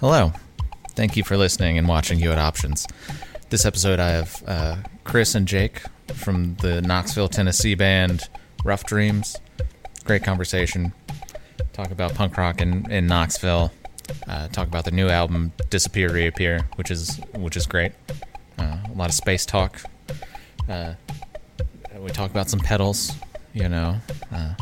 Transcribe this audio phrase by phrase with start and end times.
[0.00, 0.32] Hello.
[0.90, 2.86] Thank you for listening and watching You at Options.
[3.50, 5.82] This episode, I have uh, Chris and Jake
[6.14, 8.28] from the Knoxville, Tennessee band
[8.62, 9.36] Rough Dreams.
[10.04, 10.92] Great conversation.
[11.72, 13.72] Talk about punk rock in, in Knoxville.
[14.28, 17.90] Uh, talk about the new album Disappear Reappear, which is which is great.
[18.56, 19.82] Uh, a lot of space talk.
[20.68, 20.94] Uh,
[21.98, 23.16] we talk about some pedals,
[23.52, 23.96] you know.
[24.32, 24.54] Uh,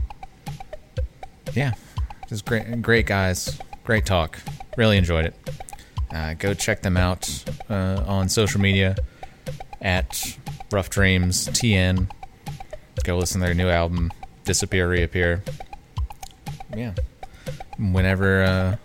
[1.52, 1.72] yeah,
[2.26, 3.60] just great, great guys.
[3.86, 4.40] Great talk.
[4.76, 5.34] Really enjoyed it.
[6.12, 8.96] Uh, go check them out uh, on social media
[9.80, 10.36] at
[10.72, 12.10] Rough Dreams TN.
[13.04, 14.10] Go listen to their new album,
[14.42, 15.44] Disappear Reappear.
[16.76, 16.94] Yeah.
[17.78, 18.76] Whenever uh,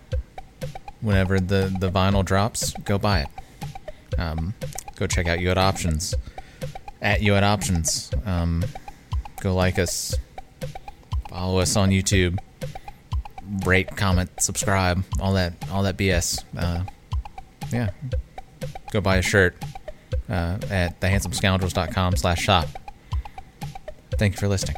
[1.02, 4.20] whenever the, the vinyl drops, go buy it.
[4.20, 4.54] Um,
[4.98, 6.14] go check out You at Options.
[7.02, 8.12] At You at Options.
[8.24, 8.64] Um,
[9.42, 10.16] go like us.
[11.28, 12.38] Follow us on YouTube.
[13.66, 16.44] Rate, comment, subscribe, all that all that BS.
[16.58, 16.84] Uh,
[17.72, 17.90] yeah.
[18.92, 19.56] Go buy a shirt
[20.30, 22.68] uh, at thehandsomescoundrels.com slash shop.
[24.18, 24.78] Thank you for listening.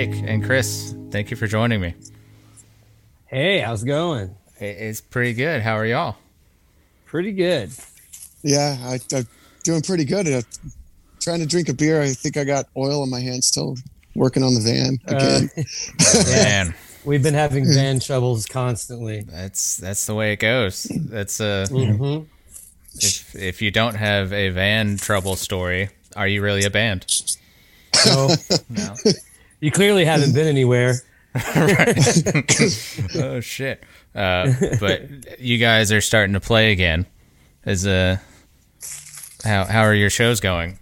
[0.00, 1.94] Jake and Chris, thank you for joining me.
[3.26, 4.34] Hey, how's it going?
[4.58, 5.60] It's pretty good.
[5.60, 6.16] How are y'all?
[7.04, 7.70] Pretty good.
[8.42, 9.26] Yeah, I, I'm
[9.62, 10.26] doing pretty good.
[10.26, 10.40] Uh,
[11.20, 12.00] trying to drink a beer.
[12.00, 13.76] I think I got oil in my hand still.
[14.14, 15.50] Working on the van again.
[16.34, 16.74] Man,
[17.04, 19.20] We've been having van troubles constantly.
[19.28, 20.84] that's that's the way it goes.
[20.84, 22.26] That's uh, Mhm.
[22.94, 27.04] if if you don't have a van trouble story, are you really a band?
[27.92, 28.30] So
[28.70, 28.94] No.
[29.60, 30.94] you clearly haven't been anywhere.
[31.56, 31.96] right.
[33.16, 33.84] oh shit!
[34.14, 37.06] Uh, but you guys are starting to play again.
[37.64, 38.16] Is uh,
[39.44, 40.78] how how are your shows going?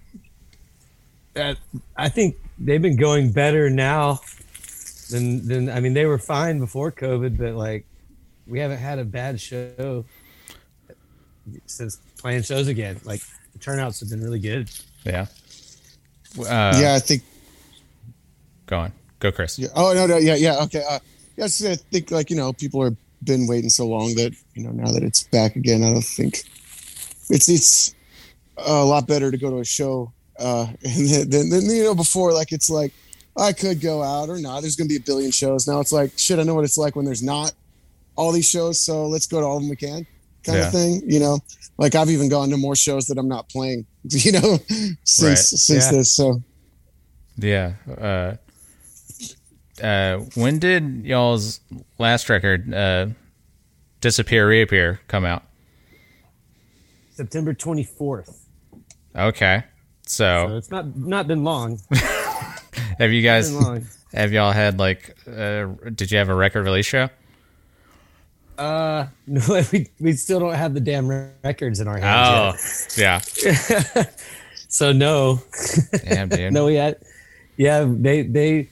[1.37, 1.55] Uh,
[1.97, 4.21] I think they've been going better now
[5.11, 7.85] than than I mean they were fine before COVID, but like
[8.47, 10.05] we haven't had a bad show
[11.67, 13.01] since playing shows again.
[13.05, 13.21] Like
[13.53, 14.71] the turnouts have been really good.
[15.05, 15.27] Yeah.
[16.39, 17.23] Uh, yeah, I think.
[18.69, 18.93] Go on.
[19.19, 19.59] Go, Chris.
[19.59, 19.69] Yeah.
[19.75, 20.63] Oh no, no, yeah, yeah.
[20.65, 20.85] Okay.
[20.89, 21.01] Uh,
[21.37, 24.71] yes, I think like you know people have been waiting so long that you know
[24.71, 26.45] now that it's back again, I don't think
[27.31, 27.95] it's it's
[28.59, 32.33] a lot better to go to a show uh, than, you know before.
[32.33, 32.93] Like it's like
[33.37, 34.61] I could go out or not.
[34.61, 35.81] There's gonna be a billion shows now.
[35.81, 36.39] It's like shit.
[36.39, 37.53] I know what it's like when there's not
[38.17, 40.07] all these shows, so let's go to all of them we can,
[40.45, 40.67] kind Yeah.
[40.67, 41.03] of thing.
[41.07, 41.39] You know,
[41.79, 43.87] like I've even gone to more shows that I'm not playing.
[44.11, 44.59] You know,
[45.05, 45.39] since Right.
[45.39, 45.91] since Yeah.
[45.93, 46.13] this.
[46.13, 46.43] So
[47.37, 47.73] Yeah.
[47.91, 48.37] Uh,
[49.83, 51.61] uh, when did y'all's
[51.99, 53.07] last record, uh,
[54.01, 55.43] Disappear Reappear, come out?
[57.11, 58.47] September twenty fourth.
[59.17, 59.65] Okay.
[60.07, 61.81] So So, it's not not been long.
[62.99, 63.85] have you guys, long.
[64.13, 67.09] have y'all had like, uh, did you have a record release show?
[68.57, 71.09] Uh, no, we, we still don't have the damn
[71.43, 72.29] records in our hands.
[72.29, 74.05] Oh, hands yeah.
[74.69, 75.41] So no,
[76.05, 76.53] Damn, dude.
[76.53, 76.99] no, we had,
[77.57, 78.69] yeah, they they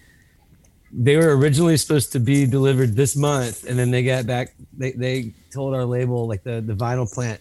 [0.99, 4.55] they were originally supposed to be delivered this month, and then they got back.
[4.77, 7.41] They they told our label, like the the vinyl plant,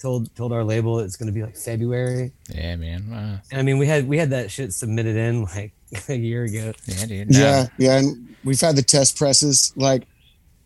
[0.00, 2.32] told told our label it's going to be like February.
[2.52, 3.12] Yeah, man.
[3.12, 5.72] Uh, And I mean, we had we had that shit submitted in like
[6.08, 6.72] a year ago.
[6.86, 7.30] yeah, dude.
[7.30, 7.38] No.
[7.38, 9.72] Yeah, yeah, and we've had the test presses.
[9.76, 10.02] Like,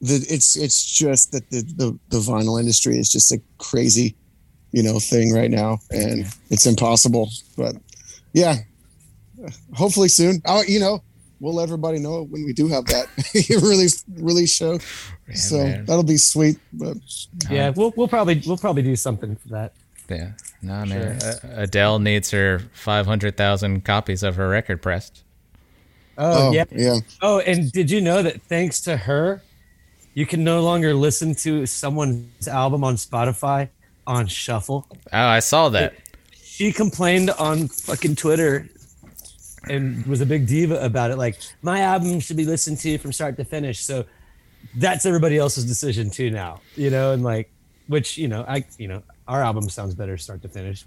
[0.01, 4.17] the it's it's just that the the, the vinyl industry is just a crazy,
[4.73, 7.31] you know, thing right now, and it's impossible.
[7.57, 7.77] But
[8.33, 8.57] yeah,
[9.75, 10.41] hopefully soon.
[10.47, 11.03] Oh, you know,
[11.43, 13.09] we'll let everybody know when we do have that
[13.63, 14.79] release release show.
[15.29, 15.85] Yeah, so man.
[15.85, 16.59] that'll be sweet.
[16.73, 16.97] But
[17.51, 19.73] Yeah, we'll we'll probably we'll probably do something for that.
[20.09, 20.33] Yeah.
[20.63, 21.21] No, man.
[21.23, 25.23] Uh, Adele needs her 500,000 copies of her record pressed.
[26.19, 26.65] Oh, oh yeah.
[26.71, 29.43] yeah, Oh, and did you know that thanks to her,
[30.13, 33.71] you can no longer listen to someone's album on Spotify
[34.07, 34.87] on shuffle?
[35.13, 35.95] Oh, I saw that.
[36.35, 38.69] She complained on fucking Twitter
[39.69, 41.17] and was a big diva about it.
[41.17, 43.81] Like, my album should be listened to from start to finish.
[43.85, 44.05] So
[44.77, 47.51] that's everybody else's decision too now, you know, and like,
[47.89, 50.85] which, you know, I, you know, our album sounds better start to finish.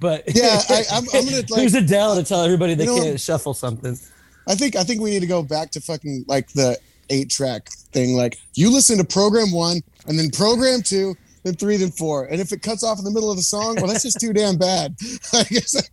[0.00, 3.02] But Yeah, I- I'm- I'm gonna, like- who's Adele to tell everybody they You know-
[3.02, 3.98] can't shuffle something?
[4.46, 6.78] I think I think we need to go back to fucking like the
[7.10, 8.14] eight track thing.
[8.16, 12.24] Like you listen to program one and then program two, then three, than four.
[12.24, 14.32] And if it cuts off in the middle of the song, well, that's just too
[14.32, 14.96] damn bad.
[15.32, 15.90] I guess.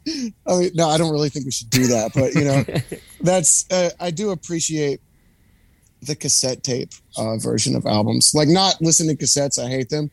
[0.48, 2.12] I mean, no, I don't really think we should do that.
[2.14, 2.64] But you know,
[3.22, 5.02] that's uh, I do appreciate
[6.02, 8.34] the cassette tape uh, version of albums.
[8.36, 10.12] Like not listening to cassettes, I hate them.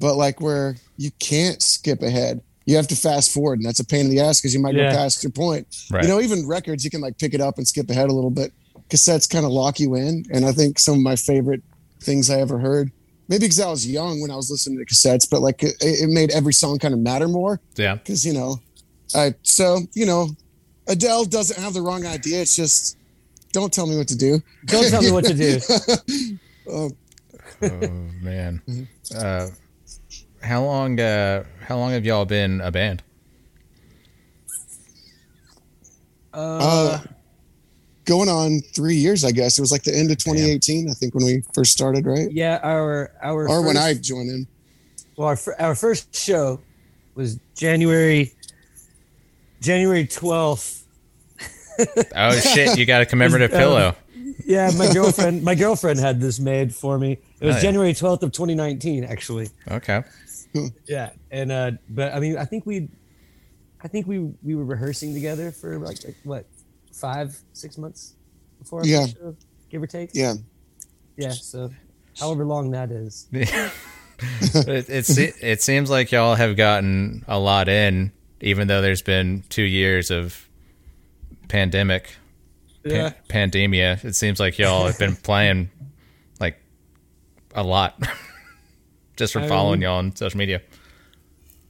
[0.00, 2.42] But like where you can't skip ahead.
[2.64, 4.74] You have to fast forward, and that's a pain in the ass because you might
[4.74, 4.90] Yeah.
[4.90, 5.66] go past your point.
[5.90, 6.02] Right.
[6.04, 8.30] You know, even records, you can like pick it up and skip ahead a little
[8.30, 8.52] bit.
[8.88, 10.24] Cassettes kind of lock you in.
[10.32, 11.62] And I think some of my favorite
[12.00, 12.92] things I ever heard,
[13.32, 16.10] maybe because I was young when I was listening to cassettes, but like it, it
[16.10, 17.94] made every song kind of matter more Yeah.
[17.94, 18.60] because, you know,
[19.14, 20.28] I, so, you know,
[20.86, 22.42] Adele doesn't have the wrong idea.
[22.42, 22.98] It's just,
[23.54, 24.42] don't tell me what to do.
[24.66, 25.58] Don't tell me what to do.
[26.68, 26.90] Oh
[28.22, 28.60] man.
[29.16, 29.48] Uh,
[30.42, 30.98] how long?
[30.98, 33.02] Uh, how long have y'all been a band?
[36.32, 36.98] Uh,
[38.04, 39.58] Going on three years, I guess.
[39.58, 42.30] It was like the end of 2018, I think, when we first started, right?
[42.32, 44.46] yeah, our our Or when I joined in.
[45.16, 46.60] well, our, our first show
[47.14, 48.32] was January
[49.60, 50.84] January twelfth.
[52.16, 52.76] Oh shit!
[52.78, 53.94] You got a commemorative Um, pillow.
[54.44, 57.12] Yeah, my girlfriend my girlfriend had this made for me.
[57.40, 57.62] It was Oh, yeah.
[57.62, 59.48] January twelfth of twenty nineteen, actually.
[59.70, 60.02] Okay.
[60.86, 62.88] Yeah, and uh, but I mean, I think we,
[63.82, 66.46] I think we we were rehearsing together for like, like what,
[66.92, 68.14] five six months
[68.58, 69.06] before Yeah.
[69.06, 69.36] show,
[69.70, 70.10] give or take.
[70.14, 70.34] Yeah.
[71.16, 71.70] Yeah, so
[72.18, 73.26] however long that is.
[73.32, 79.42] it, it's it seems like y'all have gotten a lot in, even though there's been
[79.48, 80.48] two years of
[81.48, 82.14] pandemic,
[82.84, 84.04] Yeah, pan- pandemia.
[84.04, 85.70] It seems like y'all have been playing
[86.40, 86.60] like
[87.54, 88.00] a lot,
[89.16, 90.62] just from I following mean- y'all on social media.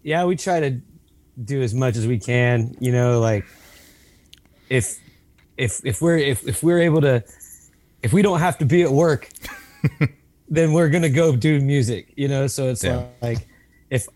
[0.02, 0.80] yeah, we try to
[1.42, 2.76] do as much as we can.
[2.80, 3.44] You know, like
[4.68, 4.98] if
[5.56, 7.22] if if we're if if we're able to,
[8.02, 9.28] if we don't have to be at work,
[10.48, 12.12] then we're gonna go do music.
[12.16, 13.06] You know, so it's Yeah.
[13.20, 13.46] like
[13.90, 14.06] if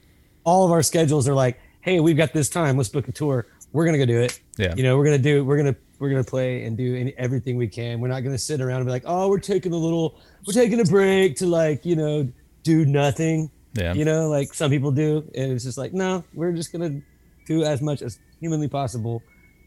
[0.45, 3.47] all of our schedules are like, hey, we've got this time, let's book a tour.
[3.73, 4.41] We're gonna go do it.
[4.57, 4.75] Yeah.
[4.75, 5.45] You know, we're gonna do.
[5.45, 8.01] We're gonna we're gonna play and do any, everything we can.
[8.01, 10.81] We're not gonna sit around and be like, oh, we're taking a little, we're taking
[10.81, 12.29] a break to like, you know,
[12.63, 13.93] do nothing Yeah.
[13.95, 17.01] you know like some people do and it's just like no we're just gonna
[17.47, 19.23] do as much as humanly possible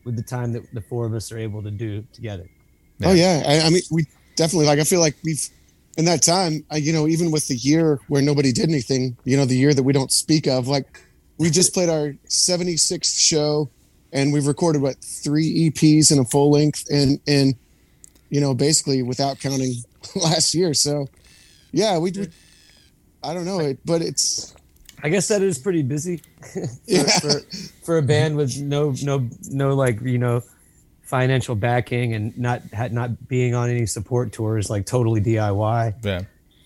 [0.09, 2.49] with the time that the four of us are able to do together
[3.05, 4.79] Oh yeah, I, I mean, we definitely like.
[4.79, 5.47] I feel like we've
[5.97, 6.65] in that time.
[6.69, 9.73] I, you know, even with the year where nobody did anything, you know, the year
[9.73, 11.01] that we don't speak of, like
[11.37, 13.69] we just played our 76th show,
[14.11, 17.55] and we've recorded what three EPs and a full length, and and
[18.29, 19.75] you know, basically without counting
[20.15, 20.73] last year.
[20.73, 21.07] So
[21.71, 22.11] yeah, we.
[22.11, 22.27] we
[23.21, 24.55] I don't know it, but it's
[25.03, 26.21] i guess that is pretty busy
[26.53, 27.03] for, Yeah.
[27.19, 27.39] for,
[27.83, 30.41] for a band with no no no like you know
[31.03, 32.61] financial backing and not
[32.91, 36.21] not being on any support tours like totally diy Yeah.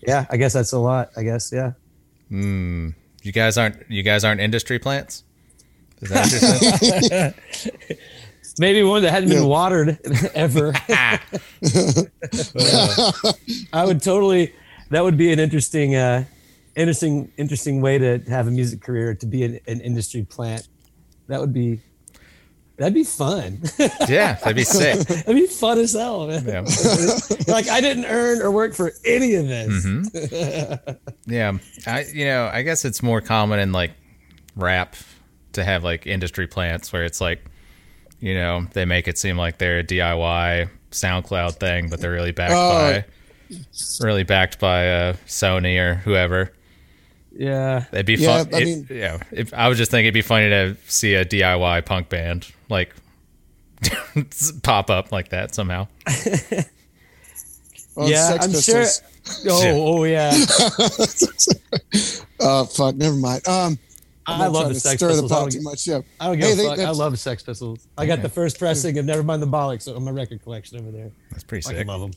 [0.06, 1.72] yeah i guess that's a lot i guess yeah
[2.30, 2.94] Mm.
[3.22, 5.24] You guys aren't you guys aren't industry plants?
[6.00, 7.34] Is that
[8.58, 9.40] maybe one that hadn't Yeah.
[9.40, 9.98] been watered
[10.34, 10.72] ever
[13.72, 14.52] I would totally.
[14.90, 16.24] That would be an interesting, uh,
[16.76, 20.68] interesting, interesting way to have a music career to be an, an industry plant.
[21.28, 21.80] That would be.
[22.76, 23.62] That'd be fun.
[24.08, 24.98] yeah, that'd be sick.
[25.06, 26.44] that'd be fun as hell, man.
[26.44, 26.60] Yeah.
[27.46, 29.86] like I didn't earn or work for any of this.
[29.86, 30.90] Mm-hmm.
[31.32, 31.52] Yeah,
[31.86, 33.92] I you know I guess it's more common in like
[34.56, 34.96] rap
[35.52, 37.44] to have like industry plants where it's like
[38.18, 42.32] you know they make it seem like they're a DIY SoundCloud thing, but they're really
[42.32, 42.70] backed Oh.
[42.72, 43.04] by
[44.00, 46.52] really backed by uh, Sony or whoever.
[47.36, 48.54] Yeah, It'd be Yeah, fun.
[48.54, 49.18] I it- mean- yeah.
[49.32, 52.94] If, I was just thinking it'd be funny to see a DIY punk band like
[54.62, 55.88] pop up like that somehow.
[57.96, 58.28] well, yeah.
[58.28, 59.02] Sex I'm Pistols.
[59.42, 59.52] sure.
[59.52, 60.32] Oh, oh yeah.
[62.40, 63.46] Uh, fuck, never mind.
[63.48, 63.78] Um,
[64.26, 65.32] I'm I not love trying the to Sex stir the Pistols.
[65.32, 65.86] I pot don't too much.
[65.86, 66.00] Yeah.
[66.20, 67.86] I don't give Hey, a they- I love Sex Pistols.
[67.98, 71.10] I got the first pressing of Nevermind the Bollocks on my record collection over there.
[71.30, 71.74] That's pretty sick.
[71.74, 71.88] I sick.
[71.88, 72.12] love them.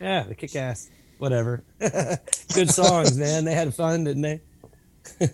[0.00, 0.88] Yeah, they kick ass.
[1.18, 1.62] Whatever.
[2.54, 3.44] Good songs, man.
[3.44, 4.40] They had fun, didn't they?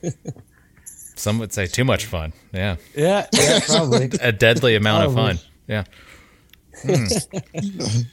[0.85, 2.33] Some would say too much fun.
[2.53, 2.77] Yeah.
[2.95, 4.11] Yeah, yeah, probably.
[4.21, 5.39] a deadly amount of fun.
[5.67, 5.85] Yeah.
[6.85, 8.07] Mm.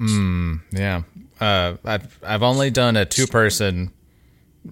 [0.00, 1.02] Mm, yeah.
[1.40, 3.92] Uh, I've I've only done a two person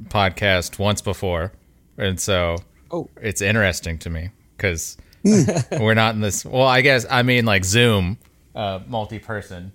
[0.09, 1.53] podcast once before,
[1.97, 2.57] and so
[2.91, 3.09] Oh.
[3.21, 6.45] it's interesting to me because we're not in this.
[6.45, 8.19] Well, I guess I mean like Zoom,
[8.55, 9.73] uh, multi person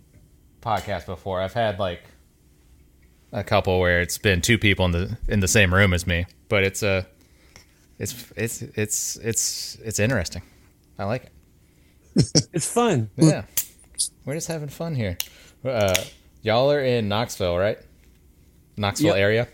[0.62, 1.41] podcast before.
[1.41, 2.03] I've had like
[3.32, 6.26] a couple where it's been two people in the in the same room as me,
[6.48, 7.06] but it's a
[7.98, 10.42] it's it's it's it's it's interesting.
[10.98, 11.32] I like it.
[12.54, 13.10] It's fun.
[13.18, 13.44] Yeah,
[14.26, 15.18] we're just having fun here.
[15.64, 15.94] Uh,
[16.42, 17.78] y'all are in Knoxville, right?
[18.78, 19.18] Knoxville Yep.
[19.18, 19.48] area.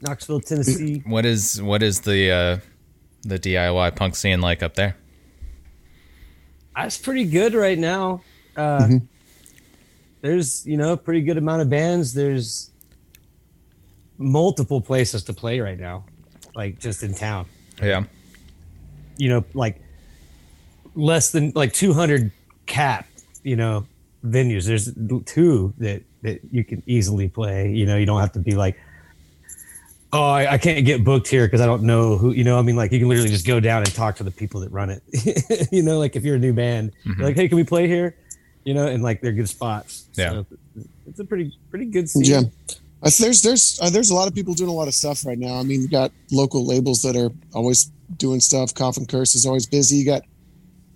[0.00, 1.02] Knoxville, Tennessee.
[1.06, 2.58] What is what is the uh,
[3.22, 4.96] the DIY punk scene like up there?
[6.76, 8.20] That's pretty good right now.
[8.56, 8.88] Uh,
[10.20, 12.14] There's you know a pretty good amount of bands.
[12.14, 12.70] There's
[14.18, 16.04] multiple places to play right now,
[16.54, 17.46] like just in town.
[17.82, 18.04] Yeah.
[19.18, 19.80] You know, like
[20.94, 22.30] less than like 200
[22.66, 23.06] cap.
[23.42, 23.86] You know,
[24.24, 24.66] venues.
[24.66, 24.92] There's
[25.24, 27.72] two that that you can easily play.
[27.72, 28.78] You know, you don't have to be like.
[30.12, 32.30] Oh, I, I can't get booked here because I don't know who.
[32.32, 34.30] You know, I mean, like you can literally just go down and talk to the
[34.30, 35.68] people that run it.
[35.72, 38.16] you know, like if you're a new band, you're like, hey, can we play here?
[38.66, 40.08] You know, and like they're good spots.
[40.14, 40.30] Yeah.
[40.30, 40.46] So
[41.06, 42.24] it's a pretty pretty good scene.
[42.24, 42.76] Yeah.
[43.00, 45.38] I there's there's uh, there's a lot of people doing a lot of stuff right
[45.38, 45.54] now.
[45.54, 48.74] I mean, you got local labels that are always doing stuff.
[48.74, 49.98] Coffin Curse is always busy.
[49.98, 50.22] You got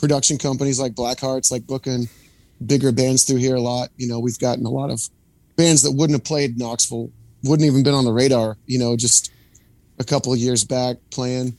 [0.00, 2.08] production companies like Black Hearts, like booking
[2.66, 3.90] bigger bands through here a lot.
[3.96, 5.08] You know, we've gotten a lot of
[5.56, 7.10] bands that wouldn't have played Knoxville,
[7.44, 8.56] wouldn't even been on the radar.
[8.66, 9.30] You know, just
[10.00, 11.56] a couple of years back playing,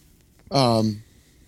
[0.51, 1.01] um,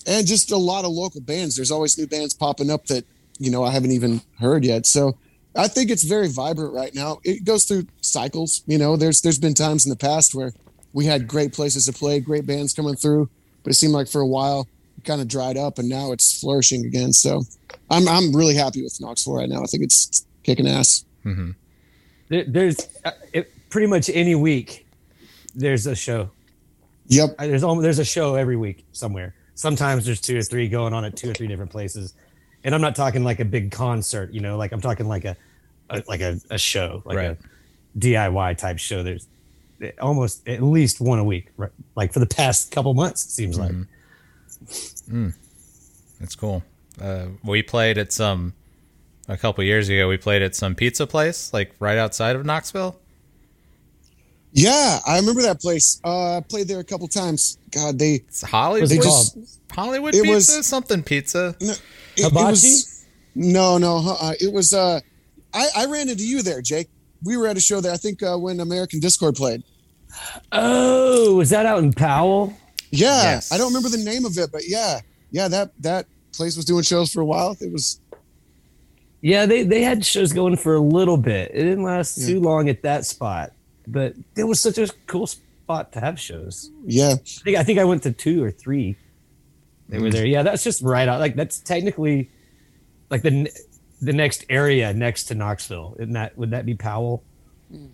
[0.07, 1.57] and just a lot of local bands.
[1.57, 3.05] There's always new bands popping up that
[3.43, 4.85] you know I haven't even heard yet.
[4.85, 5.17] So
[5.55, 7.19] I think it's very vibrant right now.
[7.23, 8.63] It goes through cycles.
[8.65, 10.53] You know, there's there's been times in the past where
[10.93, 13.29] we had great places to play, great bands coming through,
[13.63, 16.39] but it seemed like for a while it kind of dried up, and now it's
[16.39, 17.13] flourishing again.
[17.13, 17.43] So
[17.89, 19.61] I'm I'm really happy with Knoxville right now.
[19.63, 21.05] I think it's kicking ass.
[22.29, 24.85] There, there's uh, it, pretty much any week
[25.55, 26.29] there's a show.
[27.07, 27.37] Yep.
[27.37, 29.35] There's almost there's a show every week somewhere.
[29.55, 32.13] Sometimes there's two or three going on at two or three different places,
[32.63, 34.33] and I'm not talking like a big concert.
[34.33, 35.35] You know, like I'm talking like a,
[35.89, 37.31] a like a, a show, like Right.
[37.31, 39.03] a DIY type show.
[39.03, 39.27] There's
[40.01, 41.71] almost at least one a week, right?
[41.95, 43.71] Like for the past couple months, it seems like.
[46.19, 46.63] That's cool.
[47.01, 48.53] Uh, we played at some
[49.27, 50.07] a couple years ago.
[50.07, 52.99] We played at some pizza place, like right outside of Knoxville.
[54.55, 55.99] Yeah, I remember that place.
[56.03, 57.57] Uh, I played there a couple times.
[57.71, 58.87] God, they It's Hollywood.
[58.89, 59.37] They just
[59.71, 61.55] Hollywood It pizza, was- something pizza.
[61.59, 61.81] it,
[62.17, 62.49] it Hibachi?
[62.49, 63.05] was
[63.35, 64.15] no, no.
[64.21, 64.73] Uh, it was.
[64.73, 64.99] Uh,
[65.53, 66.87] I I ran into you there, Jake.
[67.23, 67.91] We were at a show there.
[67.93, 69.63] I think uh, when American Discord played.
[70.51, 72.53] Oh, was that out in Powell?
[72.91, 73.51] Yeah, Yes.
[73.51, 74.99] I don't remember the name of it, but yeah,
[75.31, 77.55] yeah, that that place was doing shows for a while.
[77.59, 77.99] It was
[79.21, 81.51] Yeah, they they had shows going for a little bit.
[81.53, 82.27] It didn't last Yeah.
[82.27, 83.53] too long at that spot,
[83.87, 86.69] but it was such a cool spot to have shows.
[86.85, 88.95] yeah, I think I think I went to two or three.
[89.93, 90.25] They were there.
[90.25, 91.19] Yeah, that's just right out.
[91.19, 92.31] Like that's technically
[93.11, 93.47] like the
[94.01, 95.95] the next area next to Knoxville.
[95.99, 97.23] Isn't that would that be Powell?
[97.69, 97.85] Hmm.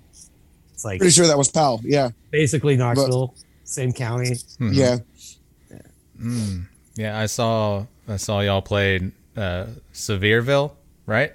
[0.73, 1.81] It's like pretty sure that was Powell.
[1.83, 4.31] Yeah, basically Knoxville, same county.
[4.31, 4.71] Mm-hmm.
[4.71, 4.97] yeah,
[6.17, 6.67] mm.
[6.95, 10.71] Yeah, I saw I saw y'all played uh, Sevierville,
[11.05, 11.33] right?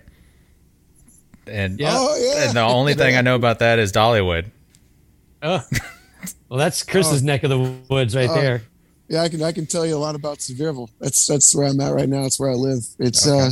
[1.47, 1.91] And Yeah.
[1.93, 2.47] Oh yeah.
[2.47, 4.47] and the only thing I know about that is Dollywood.
[5.43, 5.63] Oh,
[6.49, 7.27] well, that's Chris's oh.
[7.27, 7.59] neck of the
[7.91, 8.35] woods right Oh.
[8.35, 8.63] there.
[9.09, 10.89] Yeah, I can I can tell you a lot about Sevierville.
[11.01, 12.25] That's that's where I'm at right now.
[12.25, 12.85] It's where I live.
[12.99, 13.39] It's Okay.
[13.47, 13.51] uh,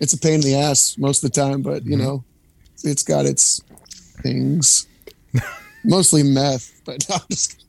[0.00, 2.24] it's a pain in the ass most of the time, but you know,
[2.82, 3.60] it's got its
[4.22, 4.86] things.
[5.84, 7.64] Mostly meth, but no, I'm just.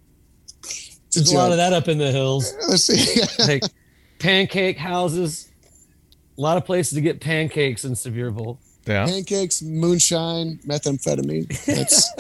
[1.14, 2.54] There's a lot of that up in the hills.
[2.68, 3.22] Let's see.
[3.48, 3.64] like
[4.20, 5.50] pancake houses.
[6.38, 8.58] A lot of places to get pancakes in Sevierville.
[8.86, 9.06] Yeah.
[9.06, 11.48] Pancakes, moonshine, methamphetamine.
[11.66, 12.12] That's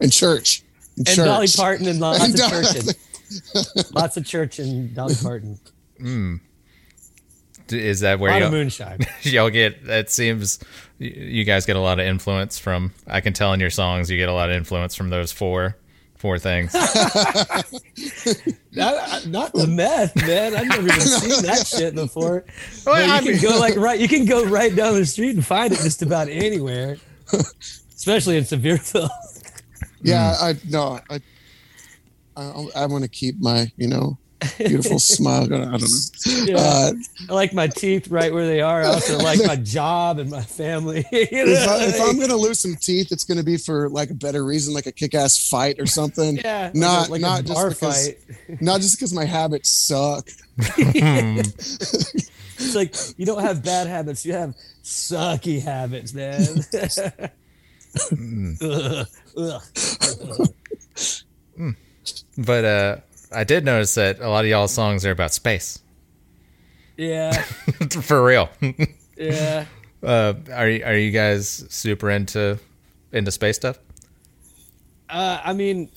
[0.00, 0.62] and church.
[0.96, 1.26] And, And church.
[1.26, 2.96] Dolly Parton and lots And of Dolly- church.
[3.92, 5.58] Lots of church and Dolly Parton.
[7.68, 8.98] D- Is that where A where lot of y'all, moonshine.
[9.22, 9.78] y'all get?
[9.84, 10.58] It seems
[10.98, 12.92] you guys get a lot of influence from.
[13.06, 15.76] I can tell in your songs you get a lot of influence from those four
[16.16, 16.72] four things.
[18.72, 20.54] not, not the meth, man.
[20.56, 22.44] I've never even seen that shit before.
[22.84, 23.98] Well, But I you mean- can go like right.
[23.98, 26.96] You can go right down the street and find it just about anywhere,
[27.94, 29.10] especially in Sevierville.
[30.02, 30.44] Yeah, Hmm.
[30.44, 31.20] I no, I
[32.36, 34.18] I, I want to keep my you know
[34.58, 35.44] beautiful smile.
[35.44, 36.44] I don't know.
[36.44, 36.56] Yeah.
[36.56, 36.92] Uh,
[37.28, 38.82] I like my teeth right where they are.
[38.82, 41.04] I also like my job and my family.
[41.12, 41.52] You know?
[41.52, 44.44] if, I, if I'm gonna lose some teeth, it's gonna be for like a better
[44.44, 46.36] reason, like a kick-ass fight or something.
[46.36, 48.60] yeah, not like not just because fight.
[48.60, 50.28] not just because my habits suck.
[52.58, 56.42] It's like you don't have bad habits; you have sucky habits, man.
[58.62, 59.62] Ugh, ugh.
[62.38, 62.96] But uh,
[63.32, 65.80] I did notice that a lot of y'all's songs are about space.
[66.96, 67.32] Yeah,
[68.02, 68.48] For real.
[69.16, 69.66] yeah.
[70.02, 72.58] uh, are you- are you guys super into
[73.12, 73.78] into space stuff?
[75.08, 75.90] Uh, I mean,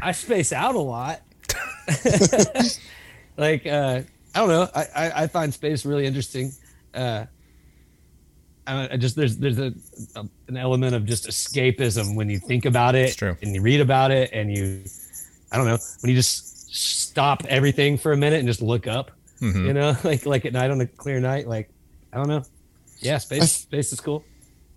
[0.00, 1.20] I space out a lot.
[3.36, 4.00] like uh,
[4.34, 4.68] I don't know.
[4.74, 6.52] I, I, I find space really interesting.
[6.94, 7.26] Uh,
[8.66, 9.72] I, I just there's there's a,
[10.16, 13.36] a an element of just escapism when you think about it true.
[13.42, 14.82] and you read about it and you
[15.52, 19.10] I don't know when you just stop everything for a minute and just look up.
[19.40, 19.66] Mhm.
[19.66, 21.46] You know, like like at night on a clear night.
[21.46, 21.68] Like
[22.12, 22.42] I don't know.
[23.00, 24.24] Yeah, space space is cool.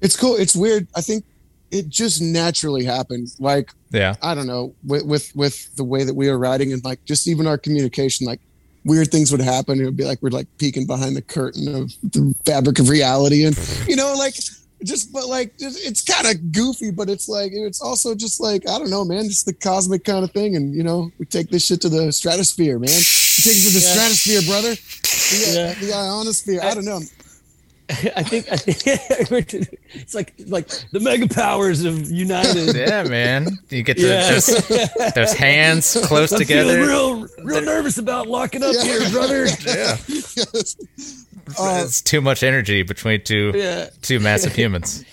[0.01, 0.35] It's cool.
[0.35, 0.87] It's weird.
[0.95, 1.23] I think
[1.71, 3.29] it just naturally happened.
[3.39, 4.15] Like Yeah.
[4.21, 7.27] I don't know with with with the way that we were writing and like just
[7.27, 8.41] even our communication, like
[8.87, 9.79] weird things would happen.
[9.79, 13.45] It would be like we're like peeking behind the curtain of the fabric of reality,
[13.45, 13.55] and
[13.87, 14.33] you know, like
[14.83, 18.67] just but like just, it's kind of goofy, but it's like it's also just like
[18.69, 20.55] I don't know, man, just the cosmic kind of thing.
[20.55, 22.89] And you know, we take this shit to the stratosphere, man.
[22.89, 23.93] We take it to the Yeah.
[23.93, 24.75] stratosphere, brother.
[24.75, 25.73] The, Yeah.
[25.87, 26.61] the ionosphere.
[26.63, 27.01] I don't know.
[28.17, 28.81] I think I think
[29.93, 32.75] it's like like the mega powers of United.
[32.75, 33.47] Yeah, man.
[33.69, 34.29] You get the, Yeah.
[34.31, 36.81] those, those hands close I'm feeling together.
[36.85, 38.83] real real nervous about locking up Yeah.
[38.83, 39.45] here, brother.
[39.45, 39.97] Yeah.
[40.07, 40.75] Yes.
[41.57, 43.89] Uh, it's too much energy between two Yeah.
[44.01, 45.05] two massive humans.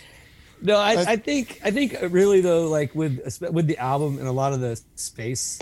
[0.61, 3.21] No, I, I- I think I think really though, like with
[3.53, 5.61] with the album and a lot of the space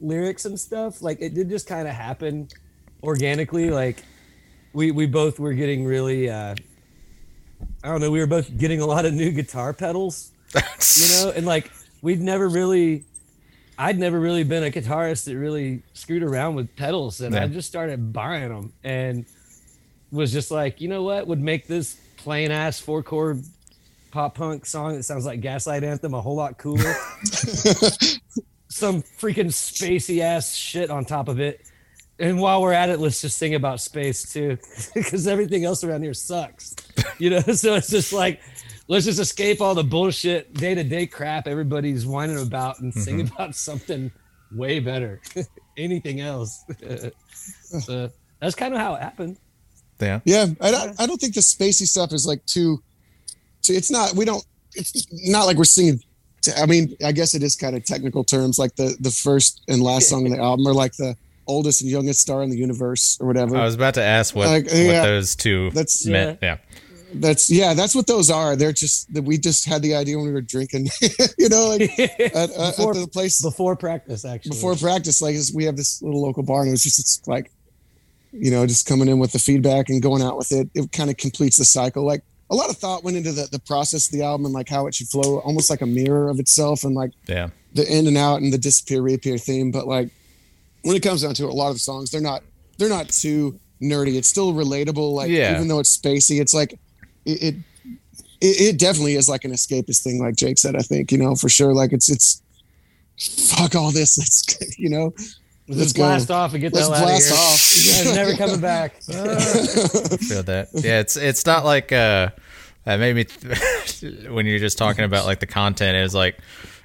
[0.00, 2.48] lyrics and stuff, like it did just kind of happen
[3.02, 3.70] organically.
[3.70, 4.02] Like
[4.72, 6.54] we we both were getting really, uh
[7.82, 11.32] I don't know, we were both getting a lot of new guitar pedals, you know,
[11.34, 11.70] and like
[12.02, 13.04] we'd never really.
[13.80, 17.44] I'd never really been a guitarist that really screwed around with pedals, and Yeah.
[17.44, 19.24] I just started buying them and
[20.10, 23.44] was just like, you know what, would make this plain ass four chord
[24.10, 26.92] pop punk song that sounds like Gaslight Anthem a whole lot cooler.
[28.68, 31.67] Some freaking spacey ass shit on top of it.
[32.20, 34.58] And while we're at it, let's just sing about space too,
[34.94, 36.74] because everything else around here sucks.
[37.18, 38.40] You know, so it's just like,
[38.88, 43.18] let's just escape all the bullshit day to day crap everybody's whining about and sing
[43.18, 43.34] mm-hmm.
[43.34, 44.10] about something
[44.52, 45.20] way better.
[45.76, 46.64] Anything else.
[47.32, 49.38] so that's kind of how it happened.
[50.00, 50.20] Yeah.
[50.24, 52.82] Yeah, I don't, I don't think the spacey stuff is like too,
[53.62, 53.74] too.
[53.74, 54.14] It's not.
[54.14, 54.44] We don't.
[54.74, 56.00] It's not like we're singing.
[56.56, 58.58] I mean, I guess it is kind of technical terms.
[58.58, 61.16] Like the the first and last song on the album are like the
[61.48, 63.56] oldest and youngest star in the universe or whatever.
[63.56, 66.38] I was about to ask what, Like, what those two That's- meant.
[66.42, 66.58] Yeah.
[67.14, 67.72] that's yeah.
[67.74, 68.54] That's what those are.
[68.54, 70.88] They're just that we just had the idea when we were drinking.
[71.38, 74.50] you know, like at, at, Before- at the place before practice, actually.
[74.50, 77.50] before practice, like we have this little local bar, and it was just it's like,
[78.32, 80.68] you know, just coming in with the feedback and going out with it.
[80.74, 82.04] It kind of completes the cycle.
[82.04, 84.68] Like a lot of thought went into the the process of the album and like
[84.68, 87.48] how it should flow, almost like a mirror of itself, and like Yeah.
[87.72, 89.70] the in and out and the disappear reappear theme.
[89.70, 90.10] But like
[90.88, 92.42] when it comes down to it, a lot of the songs they're not
[92.78, 94.16] they're not too nerdy.
[94.16, 95.12] It's still relatable.
[95.12, 95.54] Like Yeah.
[95.54, 96.72] even though it's spacey, it's like
[97.24, 97.42] it.
[97.42, 97.54] it
[98.40, 100.76] it, it definitely is like an escapist thing, like Jake said.
[100.76, 101.74] I think you know for sure.
[101.74, 102.40] Like it's it's
[103.50, 104.16] fuck all this.
[104.56, 105.12] Let's you know
[105.66, 106.02] Let's, let's go.
[106.04, 108.12] blast off and get the Let's hell out of blast here.
[108.12, 108.16] off.
[108.16, 109.02] Never coming back.
[109.02, 110.68] feel that.
[110.72, 112.30] Yeah, it's it's not like uh
[112.84, 116.38] that made me th- when you're just talking about like the content it was like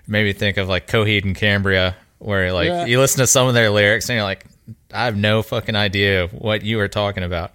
[0.08, 2.86] made me think of like Coheed and Cambria where like Yeah.
[2.86, 4.45] you listen to some of their lyrics and you're like
[4.93, 7.51] I have no fucking idea what you are talking about.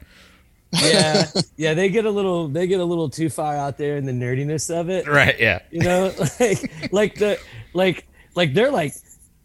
[0.83, 1.25] yeah,
[1.57, 4.13] yeah, they get a little, they get a little too far out there in the
[4.13, 5.07] nerdiness of it.
[5.07, 5.61] Right, yeah.
[5.71, 7.41] You know, like, like the,
[7.73, 8.93] like, like they're like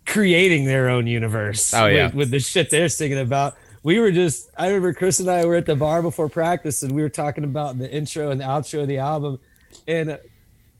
[0.05, 1.73] creating their own universe.
[1.73, 2.07] Oh, yeah.
[2.07, 3.55] with, with the shit they're singing about.
[3.83, 6.91] We were just, I remember Chris and I were at the bar before practice, and
[6.91, 9.39] we were talking about the intro and the outro of the album,
[9.87, 10.19] and.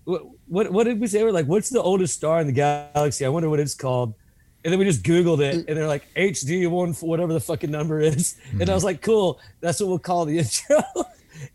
[0.06, 1.24] What, what what did we say?
[1.24, 3.26] We're like, what's the oldest star in the galaxy?
[3.26, 4.14] I wonder what it's called.
[4.64, 5.66] And then we just Googled it, mm.
[5.68, 8.36] and they're like HD one whatever the fucking number is.
[8.60, 8.88] And I was mm-hmm.
[8.88, 10.82] like, cool, that's what we'll call the intro.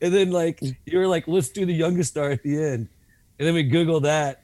[0.01, 0.77] and then like mm.
[0.85, 2.88] you were like, let's do the youngest star at the end.
[3.38, 4.42] And then we Googled that,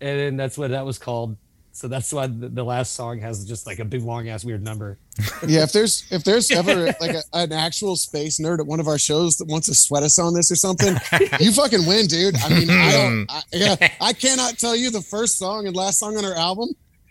[0.00, 1.36] and then that's what that was called.
[1.74, 4.62] So that's why the, the last song has just like a big long ass weird
[4.62, 4.96] number.
[5.46, 8.86] yeah, if there's if there's ever like a, an actual space nerd at one of
[8.86, 10.94] our shows that wants to sweat us on this or something,
[11.40, 12.36] you fucking win, dude.
[12.36, 13.26] I mean, I don't.
[13.28, 16.68] I, yeah, I cannot tell you the first song and last song on our album.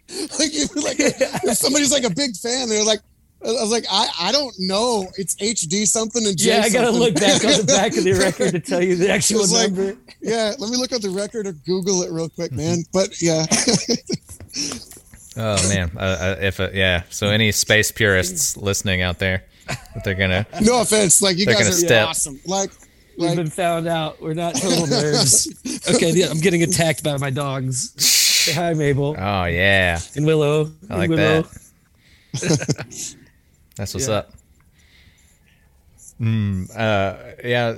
[0.39, 2.99] Like, you, like if somebody's like a big fan, they're like,
[3.45, 5.07] I was like, I I don't know.
[5.17, 7.01] It's HD something and J Yeah, I gotta something.
[7.01, 9.71] look back on the back of the record to tell you the actual It's like-
[9.71, 9.97] number.
[10.21, 12.83] yeah, let me look up the record or Google it real quick, man.
[12.93, 13.45] But yeah,
[15.35, 19.43] Oh man, uh, uh, if uh, yeah, so any space purists listening out there,
[20.05, 21.21] they're gonna no offense.
[21.23, 22.07] Like you guys are step.
[22.09, 22.39] awesome.
[22.45, 22.69] Like,
[23.17, 24.21] We've like been found out.
[24.21, 25.47] We're not total nerds.
[25.95, 27.93] okay, yeah, I'm getting attacked by my dogs.
[28.45, 30.71] Say hi, Mabel Oh yeah, and Willow.
[30.89, 31.43] I like Willow.
[31.43, 31.49] that.
[33.75, 34.13] That's what's Yeah.
[34.15, 34.33] up.
[36.21, 37.75] Mm, uh, yeah,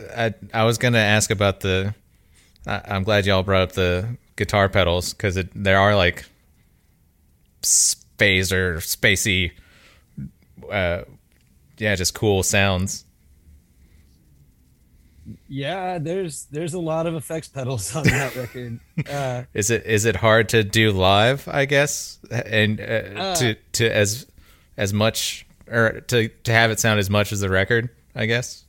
[0.54, 1.94] I I was gonna ask about the.
[2.68, 6.26] I, I'm glad y'all brought up the guitar pedals because there are like
[7.62, 9.52] phaser, spacey,
[10.72, 11.04] uh,
[11.78, 13.06] yeah, just cool sounds.
[15.48, 18.80] Yeah, there's there's a lot of effects pedals on that record.
[19.10, 21.48] Uh, Is it is it hard to do live?
[21.48, 24.28] I guess, and uh, to to as
[24.78, 27.90] as much or to to have it sound as much as the record.
[28.16, 28.64] I guess.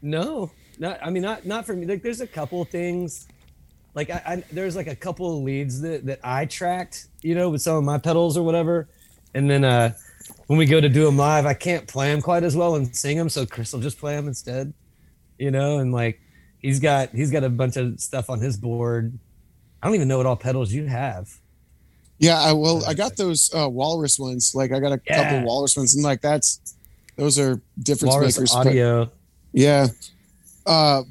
[0.00, 0.98] No, not.
[1.02, 1.86] I mean, not not for me.
[1.86, 3.28] Like, there's a couple things.
[3.94, 7.50] Like, I, I there's like a couple of leads that that I tracked, you know,
[7.50, 8.88] with some of my pedals or whatever,
[9.34, 9.92] and then uh
[10.46, 12.94] when we go to do them live, I can't play them quite as well and
[12.96, 14.72] sing them, so Chris will just play them instead,
[15.42, 16.20] you know, and like
[16.60, 19.18] he's got he's got a bunch of stuff on his board.
[19.82, 21.28] I don't even know what all pedals you have.
[22.18, 24.54] Yeah, I well, I got those uh, walrus ones.
[24.54, 25.44] Like I got a couple Yeah.
[25.44, 26.60] walrus ones, and like that's
[27.16, 28.52] those are difference Walrus makers.
[28.52, 29.10] but- audio.
[29.52, 29.88] yeah,
[30.66, 31.02] uh,